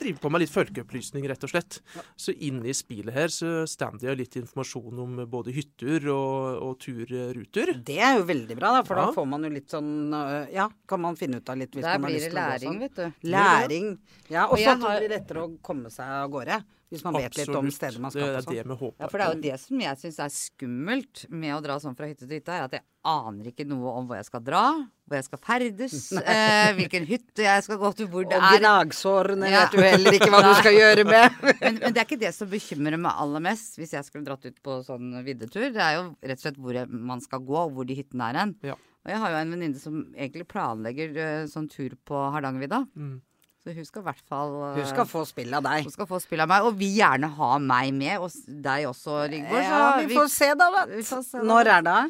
drive 0.00 0.18
på 0.22 0.30
med 0.32 0.42
litt 0.44 0.52
folkeopplysning, 0.52 1.24
rett 1.30 1.42
og 1.46 1.50
slett. 1.52 1.80
Så 2.16 2.34
inne 2.34 2.68
i 2.70 2.74
spillet 2.76 3.12
her 3.14 3.28
så 3.32 3.64
står 3.68 3.98
det 4.00 4.16
litt 4.18 4.36
informasjon 4.40 4.98
om 5.04 5.16
både 5.30 5.52
hytter 5.56 6.06
og, 6.12 6.62
og 6.62 6.78
turruter. 6.82 7.72
Det 7.84 7.98
er 7.98 8.18
jo 8.20 8.26
veldig 8.28 8.56
bra, 8.58 8.72
da, 8.78 8.82
for 8.86 8.96
Ja. 8.96 9.06
da 9.06 9.12
får 9.16 9.28
man 9.28 9.42
jo 9.44 9.50
litt 9.54 9.68
sånn 9.72 9.92
øh, 10.14 10.46
Ja, 10.54 10.68
kan 10.88 11.00
man 11.00 11.16
finne 11.16 11.40
ut 11.42 11.48
av 11.48 11.56
litt 11.58 11.72
hvis 11.74 11.82
Der 11.82 11.98
man 11.98 12.02
har 12.02 12.10
blir 12.10 12.20
lyst 12.20 12.28
det 12.28 12.32
til 12.32 12.38
å 12.38 12.44
gå 12.44 12.52
læring, 12.52 12.72
sånn. 12.72 12.80
vet 12.80 12.94
du. 12.94 13.28
Læring. 13.32 13.98
Ja, 14.30 14.46
og 14.46 14.52
Og 14.52 14.58
så 14.58 14.76
blir 14.78 15.00
det 15.08 15.10
lettere 15.16 15.42
å 15.46 15.50
komme 15.62 15.90
seg 15.90 16.06
av 16.06 16.30
gårde. 16.30 16.62
Hvis 16.92 17.04
man 17.06 17.16
vet 17.16 17.36
litt 17.40 17.48
om 17.56 17.68
stedet 17.72 17.98
man 18.04 18.12
Det 18.12 18.20
skal 18.20 18.28
er 18.28 18.38
på. 18.38 18.44
Sånn. 18.44 18.54
det 18.54 18.64
vi 18.68 18.76
håper. 18.84 19.00
Ja, 19.00 19.08
for 19.08 19.18
det 19.18 19.26
er 19.26 19.34
jo 19.34 19.42
det 19.48 19.60
som 19.62 19.80
jeg 19.80 20.00
syns 20.02 20.18
er 20.20 20.32
skummelt 20.36 21.22
med 21.32 21.54
å 21.56 21.60
dra 21.64 21.76
sånn 21.80 21.96
fra 21.96 22.08
hytte 22.10 22.26
til 22.28 22.36
hytte, 22.38 22.52
er 22.52 22.66
at 22.68 22.74
jeg 22.76 22.84
aner 23.08 23.48
ikke 23.50 23.64
noe 23.66 23.94
om 23.98 24.04
hvor 24.06 24.18
jeg 24.20 24.26
skal 24.28 24.42
dra, 24.46 24.60
hvor 25.08 25.16
jeg 25.18 25.26
skal 25.26 25.40
ferdes, 25.42 25.96
eh, 26.22 26.68
hvilken 26.78 27.08
hytte 27.08 27.42
jeg 27.48 27.64
skal 27.66 27.80
gå 27.80 27.90
til, 27.98 28.10
hvor 28.12 28.28
det 28.28 28.36
Og 28.38 28.44
er. 28.46 28.60
gnagsårene 28.62 29.50
Ja. 29.50 29.64
vet 29.64 29.74
du 29.74 29.82
heller 29.82 30.18
ikke 30.20 30.30
hva 30.30 30.42
du 30.46 30.52
skal 30.60 30.76
gjøre 30.76 31.04
med. 31.08 31.40
Men, 31.64 31.80
men 31.82 31.96
det 31.96 32.04
er 32.04 32.06
ikke 32.06 32.20
det 32.22 32.34
som 32.36 32.48
bekymrer 32.52 33.00
meg 33.00 33.18
aller 33.24 33.42
mest 33.48 33.76
hvis 33.80 33.96
jeg 33.96 34.04
skulle 34.06 34.24
dratt 34.28 34.44
ut 34.46 34.62
på 34.62 34.78
sånn 34.86 35.10
viddetur. 35.26 35.70
Det 35.74 35.82
er 35.82 35.96
jo 35.98 36.06
rett 36.22 36.38
og 36.38 36.44
slett 36.46 36.60
hvor 36.62 36.76
jeg, 36.78 36.88
man 36.92 37.20
skal 37.24 37.40
gå, 37.42 37.56
og 37.64 37.72
hvor 37.74 37.88
de 37.88 37.96
hyttene 37.98 38.28
er 38.30 38.38
hen. 38.44 38.54
Ja. 38.62 38.76
Og 39.02 39.10
jeg 39.10 39.18
har 39.18 39.32
jo 39.34 39.38
en 39.42 39.50
venninne 39.56 39.80
som 39.82 39.96
egentlig 40.14 40.46
planlegger 40.52 41.16
uh, 41.18 41.46
sånn 41.50 41.66
tur 41.72 41.96
på 42.06 42.20
Hardangervidda. 42.36 42.84
Mm. 42.94 43.16
Så 43.62 43.70
hun 43.76 43.84
skal 43.86 44.02
i 44.02 44.06
hvert 44.08 44.24
fall 44.26 44.56
eh, 44.58 44.80
Hun 44.80 44.88
skal 44.90 45.06
få 45.06 45.22
spill 45.28 45.54
av 45.54 45.62
deg. 45.62 45.84
hun 45.86 45.94
skal 45.94 46.08
få 46.10 46.18
spill 46.24 46.40
av 46.42 46.50
meg, 46.50 46.66
og 46.66 46.74
vil 46.80 46.96
gjerne 46.98 47.28
ha 47.36 47.52
meg 47.62 47.92
med, 47.94 48.18
og 48.18 48.34
deg 48.64 48.88
også, 48.90 49.20
Rigmor. 49.30 49.62
Ja, 49.62 49.84
vi, 50.00 50.08
vi 50.10 50.18
får 50.18 50.28
se, 50.34 50.48
da, 50.58 50.68
vet 50.90 51.12
da. 51.14 51.42
Når 51.46 51.70
er 51.76 51.86
det? 51.86 52.00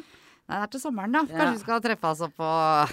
Nei, 0.43 0.57
det 0.59 0.63
er 0.65 0.71
til 0.73 0.81
sommeren, 0.83 1.13
da. 1.15 1.21
Kanskje 1.29 1.45
Ja. 1.45 1.51
vi 1.53 1.61
skal 1.61 1.83
treffe 1.85 2.09
oss 2.09 2.23
opp 2.25 2.33
på 2.35 2.47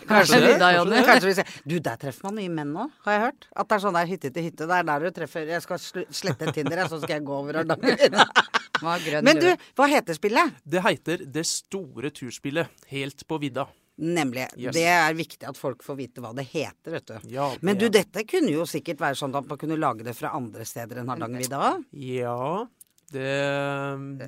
Kanskje 0.07 0.39
Jonny. 0.77 1.01
Kanskje 1.09 1.45
Du, 1.67 1.79
der 1.83 1.97
treffer 1.99 2.29
man 2.29 2.37
mye 2.39 2.53
menn 2.61 2.77
òg, 2.85 2.93
har 3.07 3.17
jeg 3.17 3.23
hørt. 3.25 3.49
At 3.57 3.67
det 3.73 3.75
er 3.79 3.83
sånn 3.89 3.97
der 3.99 4.07
hytte 4.13 4.31
til 4.37 4.47
hytte. 4.47 4.69
Det 4.71 4.77
er 4.77 4.87
der 4.93 5.01
du 5.09 5.11
treffer 5.19 5.51
Jeg 5.51 5.65
skal 5.65 5.81
slette 5.83 6.53
Tinder, 6.55 6.85
så 6.87 7.01
skal 7.03 7.17
jeg 7.17 7.25
gå 7.27 7.41
over 7.41 7.63
Hardangervidda. 7.63 8.29
Er 8.81 9.21
Men 9.21 9.37
du, 9.37 9.49
hva 9.77 9.87
heter 9.93 10.17
spillet? 10.17 10.55
Det 10.65 10.81
heter 10.81 11.25
Det 11.29 11.43
store 11.45 12.09
turspillet. 12.17 12.71
Helt 12.89 13.27
på 13.29 13.37
vidda. 13.43 13.67
Nemlig. 14.01 14.47
Yes. 14.57 14.73
Det 14.75 14.87
er 14.89 15.13
viktig 15.19 15.45
at 15.51 15.59
folk 15.61 15.83
får 15.85 15.97
vite 15.99 16.23
hva 16.25 16.31
det 16.37 16.47
heter, 16.49 16.95
vet 16.97 17.07
du. 17.11 17.17
Ja, 17.35 17.51
Men 17.61 17.77
du, 17.77 17.87
det- 17.89 18.07
dette 18.13 18.25
kunne 18.31 18.51
jo 18.55 18.65
sikkert 18.69 19.01
være 19.03 19.19
sånn 19.21 19.35
at 19.37 19.47
man 19.51 19.59
kunne 19.61 19.77
lage 19.77 20.07
det 20.07 20.15
fra 20.17 20.33
andre 20.39 20.65
steder 20.65 21.03
enn 21.03 21.11
Hardangervidda 21.13 21.61
òg. 21.75 21.85
Ja, 21.93 22.67
det, 23.11 23.31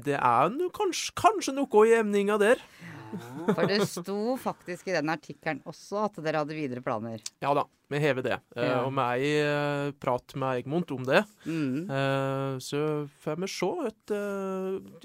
det 0.05 0.17
er 0.19 0.51
no, 0.53 0.69
kanskje, 0.75 1.13
kanskje 1.19 1.55
noe 1.57 1.85
i 1.89 1.95
emninga 2.01 2.37
der. 2.43 2.61
For 3.53 3.67
det 3.69 3.83
sto 3.89 4.37
faktisk 4.41 4.89
i 4.89 4.95
den 4.97 5.11
artikkelen 5.13 5.61
også 5.69 6.07
at 6.07 6.21
dere 6.25 6.41
hadde 6.43 6.57
videre 6.57 6.81
planer. 6.85 7.21
Ja 7.45 7.53
da, 7.57 7.67
vi 7.93 8.01
hever 8.03 8.25
det. 8.27 8.39
Eh, 8.57 8.67
Ja. 8.69 8.79
og 8.87 8.93
vi 8.97 9.05
er 9.05 9.27
i 9.27 9.33
eh, 9.43 9.93
prat 10.01 10.35
med 10.41 10.63
Egmont 10.63 10.91
om 10.97 11.05
det. 11.09 11.25
Mm. 11.47 11.91
Eh, 11.91 12.57
så 12.65 12.83
får 13.25 13.39
vi 13.43 13.51
se 13.53 13.71
et, 13.91 14.17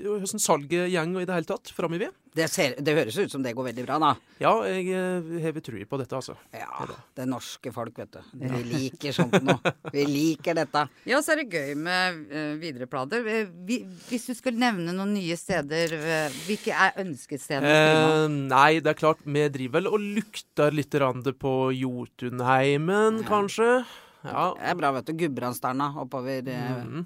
hvordan 0.04 0.40
salget 0.42 0.88
går 0.94 1.22
i 1.22 1.28
det 1.28 1.36
hele 1.38 1.52
tatt 1.52 1.72
framover. 1.76 2.12
Det, 2.38 2.46
ser- 2.54 2.76
det 2.86 2.94
høres 2.94 3.16
ut 3.18 3.32
som 3.34 3.42
det 3.42 3.56
går 3.58 3.66
veldig 3.72 3.84
bra, 3.88 3.96
da. 3.98 4.10
Ja, 4.38 4.52
jeg 4.70 4.92
hever 5.42 5.64
trua 5.66 5.86
på 5.90 5.98
dette, 5.98 6.14
altså. 6.20 6.36
Ja, 6.54 6.86
det 7.18 7.26
norske 7.26 7.72
folk, 7.74 7.96
vet 7.98 8.12
du. 8.14 8.20
Vi 8.38 8.60
liker 8.68 9.16
sånt 9.16 9.40
nå. 9.42 9.56
Vi 9.96 10.04
liker 10.06 10.54
dette. 10.60 10.84
Ja, 11.10 11.18
så 11.26 11.34
er 11.34 11.42
det 11.42 11.48
gøy 11.56 11.72
med 11.82 12.20
eh, 12.30 12.52
videre 12.62 12.86
planer. 12.92 13.26
Eh, 13.26 13.50
vi, 13.66 13.80
hvis 14.12 14.28
du 14.30 14.36
skulle 14.38 14.62
nevne 14.62 14.94
noen 14.94 15.16
nye 15.18 15.34
steder, 15.40 15.96
hvilke 16.46 16.76
er 16.78 16.94
ønskestedene? 17.02 17.74
Eh, 17.74 18.28
nei, 18.54 18.80
det 18.86 18.94
er 18.94 19.00
klart, 19.02 19.24
vi 19.26 19.48
driver 19.58 19.80
vel 19.80 19.90
og 19.96 20.06
lukter 20.20 20.78
litt 20.78 20.94
på 20.94 21.34
på 21.48 21.52
Jotunheimen, 22.78 23.24
kanskje. 23.28 23.86
Ja. 24.26 24.54
Det 24.58 24.66
er 24.72 24.76
bra, 24.76 24.92
vet 24.98 25.08
du. 25.08 25.14
Gudbrandsdalen 25.14 26.02
oppover 26.02 26.42
mm. 26.44 27.06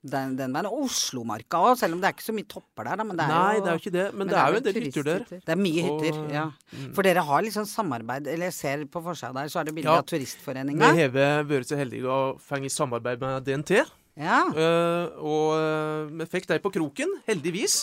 Den, 0.00 0.32
den 0.36 0.54
veien. 0.54 0.66
Oslomarka 0.70 1.58
òg, 1.60 1.76
selv 1.76 1.92
om 1.96 2.00
det 2.00 2.08
er 2.08 2.14
ikke 2.14 2.24
så 2.24 2.32
mye 2.32 2.48
topper 2.48 2.88
der. 2.88 3.04
Men 3.04 3.18
det 3.18 3.24
er 3.26 3.32
Nei, 3.34 3.54
jo, 3.56 3.60
det 3.60 3.68
er 3.68 3.74
jo 3.76 3.82
ikke 3.82 3.92
det. 3.96 4.04
Men, 4.14 4.18
Men 4.18 4.28
det 4.30 4.38
er 4.40 4.50
jo 4.54 4.60
en 4.60 4.66
del 4.66 4.78
hytter 4.86 5.08
der. 5.08 5.24
det 5.28 5.54
er 5.54 5.60
mye 5.60 5.84
hytter. 5.84 6.20
Og- 6.22 6.32
ja. 6.32 6.44
Mm. 6.72 6.94
For 6.96 7.02
dere 7.02 7.24
har 7.28 7.42
liksom 7.44 7.66
samarbeid, 7.68 8.26
eller 8.26 8.48
jeg 8.48 8.54
ser 8.54 8.84
på 8.86 9.02
forsida 9.04 9.32
der, 9.36 9.48
så 9.52 9.60
er 9.60 9.64
det 9.64 9.74
bilde 9.74 9.90
Ja. 9.90 9.98
av 9.98 10.06
Turistforeninga. 10.08 10.92
Vi 10.96 11.20
har 11.20 11.44
vært 11.44 11.68
så 11.68 11.76
heldige 11.76 12.08
å 12.08 12.38
få 12.40 12.62
samarbeid 12.70 13.20
med 13.20 13.44
DNT. 13.44 13.84
Ja, 14.20 14.40
Uh, 14.50 15.06
og 15.24 15.46
eh, 15.56 16.10
vi 16.20 16.26
fikk 16.28 16.48
deg 16.50 16.60
på 16.64 16.72
kroken, 16.74 17.12
heldigvis. 17.28 17.76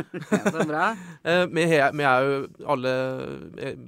så 0.54 0.66
bra. 0.66 0.88
Eh, 1.24 1.44
vi, 1.48 1.62
er 1.64 2.26
jo 2.26 2.40
alle, 2.68 2.90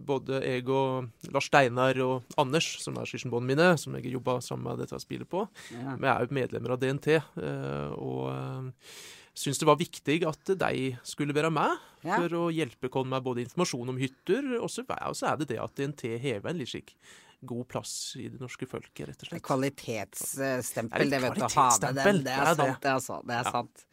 både 0.09 0.38
jeg 0.40 0.62
og 0.73 1.33
Lars 1.35 1.49
Steinar 1.51 1.99
og 2.05 2.38
Anders, 2.40 2.69
som 2.81 2.97
er 2.97 3.09
skisjenbåndene 3.09 3.51
mine, 3.51 3.66
som 3.81 3.97
jeg 3.99 4.14
jobba 4.14 4.38
sammen 4.45 4.71
med 4.71 4.81
dette 4.85 5.01
spillet 5.03 5.29
på, 5.29 5.42
Ja. 5.75 5.97
vi 6.01 6.09
er 6.09 6.25
jo 6.25 6.38
medlemmer 6.38 6.73
av 6.77 6.81
DNT. 6.81 7.19
Uh, 7.37 7.92
og 7.99 8.23
uh, 8.33 8.97
syns 9.37 9.61
det 9.61 9.69
var 9.69 9.77
viktig 9.81 10.23
at 10.29 10.55
de 10.64 10.95
skulle 11.05 11.37
være 11.37 11.53
med 11.53 11.77
Ja. 12.07 12.16
for 12.16 12.38
å 12.38 12.49
hjelpe 12.55 12.88
oss 12.88 13.11
med 13.11 13.25
både 13.27 13.45
informasjon 13.45 13.92
om 13.92 14.01
hytter, 14.01 14.57
og 14.62 14.71
så 14.71 14.87
er 14.87 15.37
det 15.42 15.51
det 15.53 15.61
at 15.61 15.77
DNT 15.77 16.16
hever 16.23 16.51
en 16.51 16.61
litt 16.62 16.73
slik 16.73 16.95
god 17.44 17.68
plass 17.68 18.14
i 18.20 18.29
det 18.29 18.40
norske 18.40 18.66
folket, 18.68 19.09
rett 19.11 19.22
og 19.22 19.31
slett. 19.31 19.42
Kvalitetsstempel, 19.44 21.11
Det 21.11 21.20
vet 21.22 21.37
du. 21.37 21.44
å 21.44 21.51
Ha 21.53 21.68
med 21.83 22.01
den. 22.01 22.22
Det 22.25 22.33
er 22.33 22.55
sant, 22.55 22.81
det. 22.83 22.94
Altså. 22.94 23.20
Det 23.27 23.37
er 23.37 23.51
sant. 23.51 23.85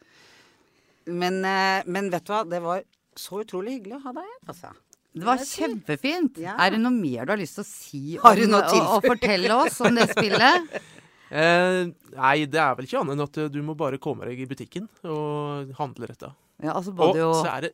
Men, 1.06 1.44
eh, 1.44 1.82
men 1.86 2.10
vet 2.10 2.24
du 2.24 2.32
hva, 2.32 2.44
det 2.48 2.62
var 2.64 2.82
så 3.14 3.44
utrolig 3.44 3.78
hyggelig 3.78 3.98
å 3.98 4.02
ha 4.08 4.12
deg 4.16 4.24
her, 4.24 4.40
altså. 4.48 4.72
Det 5.14 5.26
var 5.28 5.38
kjempefint. 5.38 6.40
Ja. 6.42 6.56
Er 6.58 6.74
det 6.74 6.80
noe 6.82 6.90
mer 6.90 7.28
du 7.28 7.34
har 7.36 7.38
lyst 7.38 7.54
til 7.60 7.62
å 7.62 7.68
si 7.68 8.16
Har 8.18 8.34
du 8.34 8.48
om, 8.48 8.56
noe 8.56 8.80
og, 8.96 9.04
fortelle 9.04 9.54
oss 9.54 9.78
om 9.84 9.94
det 9.94 10.10
spillet? 10.10 10.74
Eh, 11.34 11.88
nei, 12.14 12.44
det 12.46 12.60
er 12.62 12.76
vel 12.78 12.86
ikke 12.86 13.00
annet 13.00 13.16
enn 13.16 13.22
at 13.24 13.38
eh, 13.42 13.48
du 13.50 13.56
må 13.64 13.72
bare 13.74 13.98
komme 13.98 14.26
deg 14.28 14.38
i 14.44 14.46
butikken 14.46 14.84
og 15.08 15.72
handle 15.80 16.06
dette. 16.06 16.28
Ja, 16.62 16.76
altså 16.76 16.92
Og 16.92 17.00
både 17.00 17.18
jo 17.18 17.30
så 17.40 17.48
er 17.50 17.64
det 17.64 17.70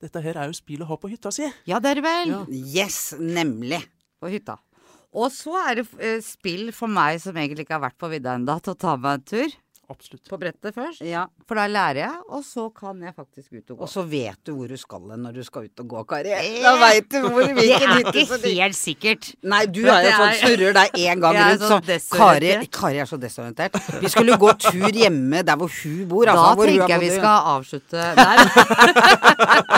Dette 0.00 0.22
her 0.24 0.40
er 0.40 0.48
jo 0.48 0.56
spill 0.56 0.82
å 0.82 0.88
ha 0.88 0.96
på 0.98 1.10
hytta 1.12 1.30
si. 1.30 1.44
Ja, 1.68 1.78
det 1.78 1.92
er 1.92 2.00
det 2.00 2.04
vel. 2.06 2.32
Ja. 2.32 2.40
Yes, 2.48 3.12
nemlig. 3.20 3.82
På 4.18 4.32
hytta. 4.32 4.56
Og 5.16 5.32
så 5.34 5.56
er 5.64 5.80
det 5.80 5.86
eh, 5.98 6.20
spill 6.22 6.70
for 6.74 6.90
meg 6.90 7.18
som 7.22 7.36
egentlig 7.36 7.66
ikke 7.66 7.78
har 7.78 7.88
vært 7.88 7.98
på 8.00 8.10
vidda 8.12 8.36
ennå, 8.38 8.58
til 8.62 8.76
å 8.76 8.80
ta 8.80 8.94
meg 9.00 9.18
en 9.18 9.26
tur. 9.32 9.56
Absolutt. 9.90 10.28
På 10.30 10.36
brettet 10.38 10.74
først. 10.76 11.00
Ja. 11.02 11.24
For 11.48 11.58
da 11.58 11.64
lærer 11.66 11.98
jeg, 12.04 12.18
og 12.30 12.44
så 12.46 12.68
kan 12.70 13.00
jeg 13.02 13.10
faktisk 13.16 13.52
ut 13.58 13.70
og 13.72 13.78
gå. 13.80 13.82
Og 13.82 13.88
så 13.90 14.04
vet 14.06 14.38
du 14.46 14.52
hvor 14.54 14.68
du 14.70 14.76
skal 14.78 15.08
hen 15.10 15.24
når 15.26 15.32
du 15.34 15.42
skal 15.46 15.64
ut 15.66 15.82
og 15.82 15.88
gå, 15.90 16.02
Kari. 16.12 16.30
Eh, 16.36 16.60
Da 16.62 16.76
veit 16.78 17.08
du 17.10 17.16
hvor 17.24 17.42
det 17.42 17.56
hvilken 17.58 17.90
er 17.90 17.98
hytte 17.98 18.22
som 18.30 18.38
ikke 18.46 18.62
helt 18.62 18.78
sikkert. 18.78 19.30
Nei, 19.50 19.64
du 19.66 19.80
er 19.90 20.06
jo 20.06 20.12
sånn 20.14 20.28
er- 20.30 20.38
surrer 20.44 20.72
deg 20.78 20.94
én 21.02 21.20
gang 21.24 21.34
Jeg 21.34 21.42
er 21.42 21.50
rundt, 21.50 21.64
så 21.66 21.98
sånn 22.06 22.18
Kari. 22.20 22.52
Kari 22.70 22.98
er 23.02 23.08
så 23.10 23.18
desorientert. 23.18 23.74
Vi 24.00 24.08
skulle 24.14 24.38
gå 24.38 24.52
tur 24.62 24.90
hjemme 25.02 25.42
der 25.44 25.56
hvor 25.58 25.68
hun 25.82 26.06
bor. 26.08 26.24
Da 26.24 26.36
Altså, 26.38 26.54
hun 26.54 26.66
tenker 26.70 26.94
jeg 26.94 27.00
vi 27.00 27.10
skal 27.18 27.36
avslutte 27.56 27.98
der. 28.14 28.36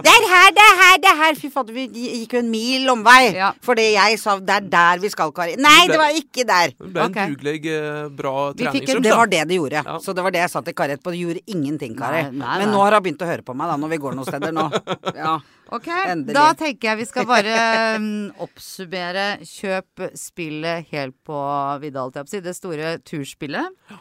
Det 0.00 0.08
er 0.10 0.24
her, 0.30 0.48
det 0.56 0.62
er 0.64 0.76
her, 0.80 0.94
det 1.02 1.08
er 1.10 1.16
her! 1.20 1.34
Fy 1.38 1.48
fader, 1.52 1.74
vi 1.76 1.84
gikk 1.92 2.32
jo 2.36 2.40
en 2.40 2.48
mil 2.50 2.88
omvei. 2.92 3.34
Ja. 3.36 3.50
Fordi 3.64 3.84
jeg 3.92 4.18
sa 4.22 4.38
det 4.40 4.54
er 4.56 4.66
der 4.72 5.02
vi 5.02 5.10
skal, 5.12 5.32
Kari. 5.36 5.56
Nei, 5.60 5.86
det 5.90 5.98
var 6.00 6.14
ikke 6.16 6.44
der! 6.48 6.72
Det 6.72 6.90
ble 6.94 7.04
en 7.04 7.10
okay. 7.12 7.34
dugelig, 7.34 7.54
eh, 7.74 8.08
bra 8.08 8.34
en- 8.48 8.56
treningsøkt. 8.60 9.02
Det 9.04 9.12
var 9.20 9.26
det 9.30 9.42
det 9.50 9.58
gjorde. 9.58 9.82
Ja. 9.86 9.96
Så 10.02 10.14
det 10.16 10.22
var 10.24 10.34
det 10.34 10.40
jeg 10.44 10.50
sa 10.52 10.62
til 10.66 10.74
Kari 10.78 10.94
etterpå. 10.96 11.12
Det 11.14 11.20
gjorde 11.24 11.42
ingenting, 11.54 11.94
Kari. 11.98 12.22
Nei, 12.30 12.38
nei, 12.40 12.58
Men 12.62 12.70
nå 12.74 12.80
har 12.84 12.96
hun 12.96 13.04
begynt 13.06 13.24
å 13.26 13.28
høre 13.30 13.44
på 13.46 13.54
meg, 13.58 13.70
da, 13.72 13.76
når 13.82 13.92
vi 13.94 13.98
går 14.04 14.16
noen 14.18 14.28
steder 14.30 14.54
nå. 14.56 14.68
Ja. 15.20 15.34
Ok, 15.70 15.86
Endelig. 15.86 16.34
da 16.34 16.46
tenker 16.58 16.88
jeg 16.88 16.98
vi 16.98 17.04
skal 17.06 17.26
bare 17.28 17.52
um, 18.00 18.08
oppsummere. 18.42 19.26
Kjøp 19.46 20.06
spillet 20.18 20.88
helt 20.90 21.14
på 21.26 21.42
vidda, 21.82 22.02
holdt 22.06 22.16
jeg 22.18 22.26
på 22.26 22.30
å 22.32 22.34
si. 22.34 22.40
Det 22.48 22.54
store 22.58 22.94
turspillet. 23.06 23.98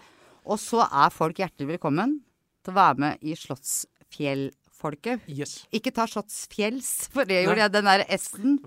Og 0.49 0.57
så 0.57 0.81
er 0.87 1.11
folk 1.13 1.37
hjertelig 1.43 1.75
velkommen 1.75 2.15
til 2.65 2.73
å 2.73 2.77
være 2.79 3.03
med 3.03 3.21
i 3.21 3.35
Slottsfjellfolket. 3.37 5.27
Yes. 5.29 5.59
Ikke 5.75 5.91
ta 5.95 6.07
Slottsfjells, 6.09 6.89
for 7.13 7.27
det 7.29 7.43
gjorde 7.43 7.59
Nei. 7.59 7.65
jeg. 7.67 7.73
Den 7.75 7.89
der 7.89 8.05
S-en. 8.17 8.57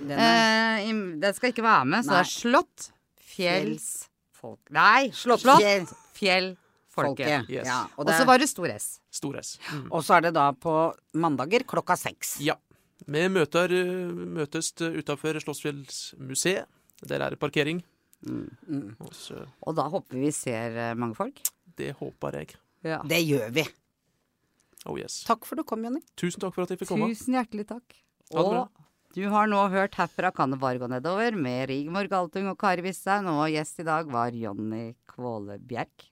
Den 0.00 0.16
Eh, 0.18 0.88
den 1.22 1.34
skal 1.36 1.52
ikke 1.52 1.62
være 1.66 1.84
med, 1.86 2.04
så 2.04 2.16
det 2.16 2.20
er 2.24 2.30
Slott, 2.32 2.90
Fjells, 3.32 4.08
Folk 4.42 4.58
Nei! 4.74 5.10
Slottsfjell- 5.14 5.86
Fjell, 6.22 6.52
Folket. 6.92 7.24
Folket. 7.24 7.48
Yes. 7.50 7.66
Ja, 7.66 7.86
og, 7.96 8.10
så 8.12 8.26
var 8.28 8.42
det 8.42 8.50
stor 8.50 8.68
S. 8.68 8.88
Stor 9.12 9.38
S. 9.40 9.54
Mm. 9.72 9.86
og 9.88 10.02
så 10.04 10.18
er 10.18 10.26
det 10.26 10.34
da 10.36 10.50
på 10.52 10.74
mandager 11.16 11.64
klokka 11.68 11.96
seks. 11.96 12.36
Ja. 12.44 12.58
Vi 13.02 13.22
møter, 13.32 13.72
møtes 14.36 14.70
utafor 14.78 15.40
Slottsfjellsmuseet. 15.42 16.68
Der 17.08 17.24
er 17.24 17.34
det 17.34 17.40
parkering. 17.42 17.80
Mm. 18.22 18.92
Og 19.02 19.14
så, 19.16 19.40
Og 19.66 19.74
da 19.74 19.88
håper 19.90 20.20
vi 20.20 20.30
ser 20.30 20.76
eh, 20.78 20.92
mange 20.94 21.16
folk. 21.18 21.40
det 21.80 21.96
håper 21.98 22.38
jeg. 22.38 22.54
Ja. 22.86 23.00
Det 23.08 23.18
gjør 23.24 23.50
vi. 23.56 23.64
Oh 24.86 24.98
yes. 24.98 25.22
Takk 25.26 25.46
for 25.46 25.56
at 25.56 25.64
du 25.64 25.66
kom, 25.66 25.82
Jonny. 25.86 26.02
Tusen 26.18 26.42
takk 26.42 26.54
for 26.54 26.66
at 26.66 26.74
jeg 26.74 26.82
fikk 26.82 26.92
komme. 26.92 27.10
Tusen 27.10 27.34
hjertelig 27.38 27.66
takk. 27.72 27.98
Og 28.38 28.68
du 29.16 29.26
har 29.32 29.50
nå 29.50 29.64
hørt 29.72 29.96
Herfra 29.98 30.30
kan 30.32 30.54
det 30.54 30.60
bare 30.62 30.80
gå 30.80 30.88
nedover 30.88 31.34
med 31.36 31.66
Rigmor 31.68 32.08
Galtung 32.10 32.48
og 32.52 32.56
Kari 32.60 32.84
Wisshaug, 32.84 33.28
og 33.28 33.50
gjest 33.52 33.82
i 33.82 33.88
dag 33.88 34.08
var 34.12 34.36
Jonny 34.36 34.92
Kvåle 35.10 35.58
Bjerk. 35.58 36.11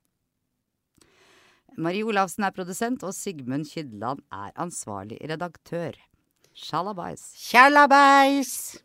Marie 1.78 2.04
Olavsen 2.04 2.44
er 2.46 2.54
produsent, 2.56 3.04
og 3.06 3.14
Sigmund 3.14 3.68
Kydland 3.70 4.22
er 4.32 4.54
ansvarlig 4.60 5.20
redaktør. 5.30 5.98
Sjalabais. 6.54 7.22
Tjallabais! 7.50 8.80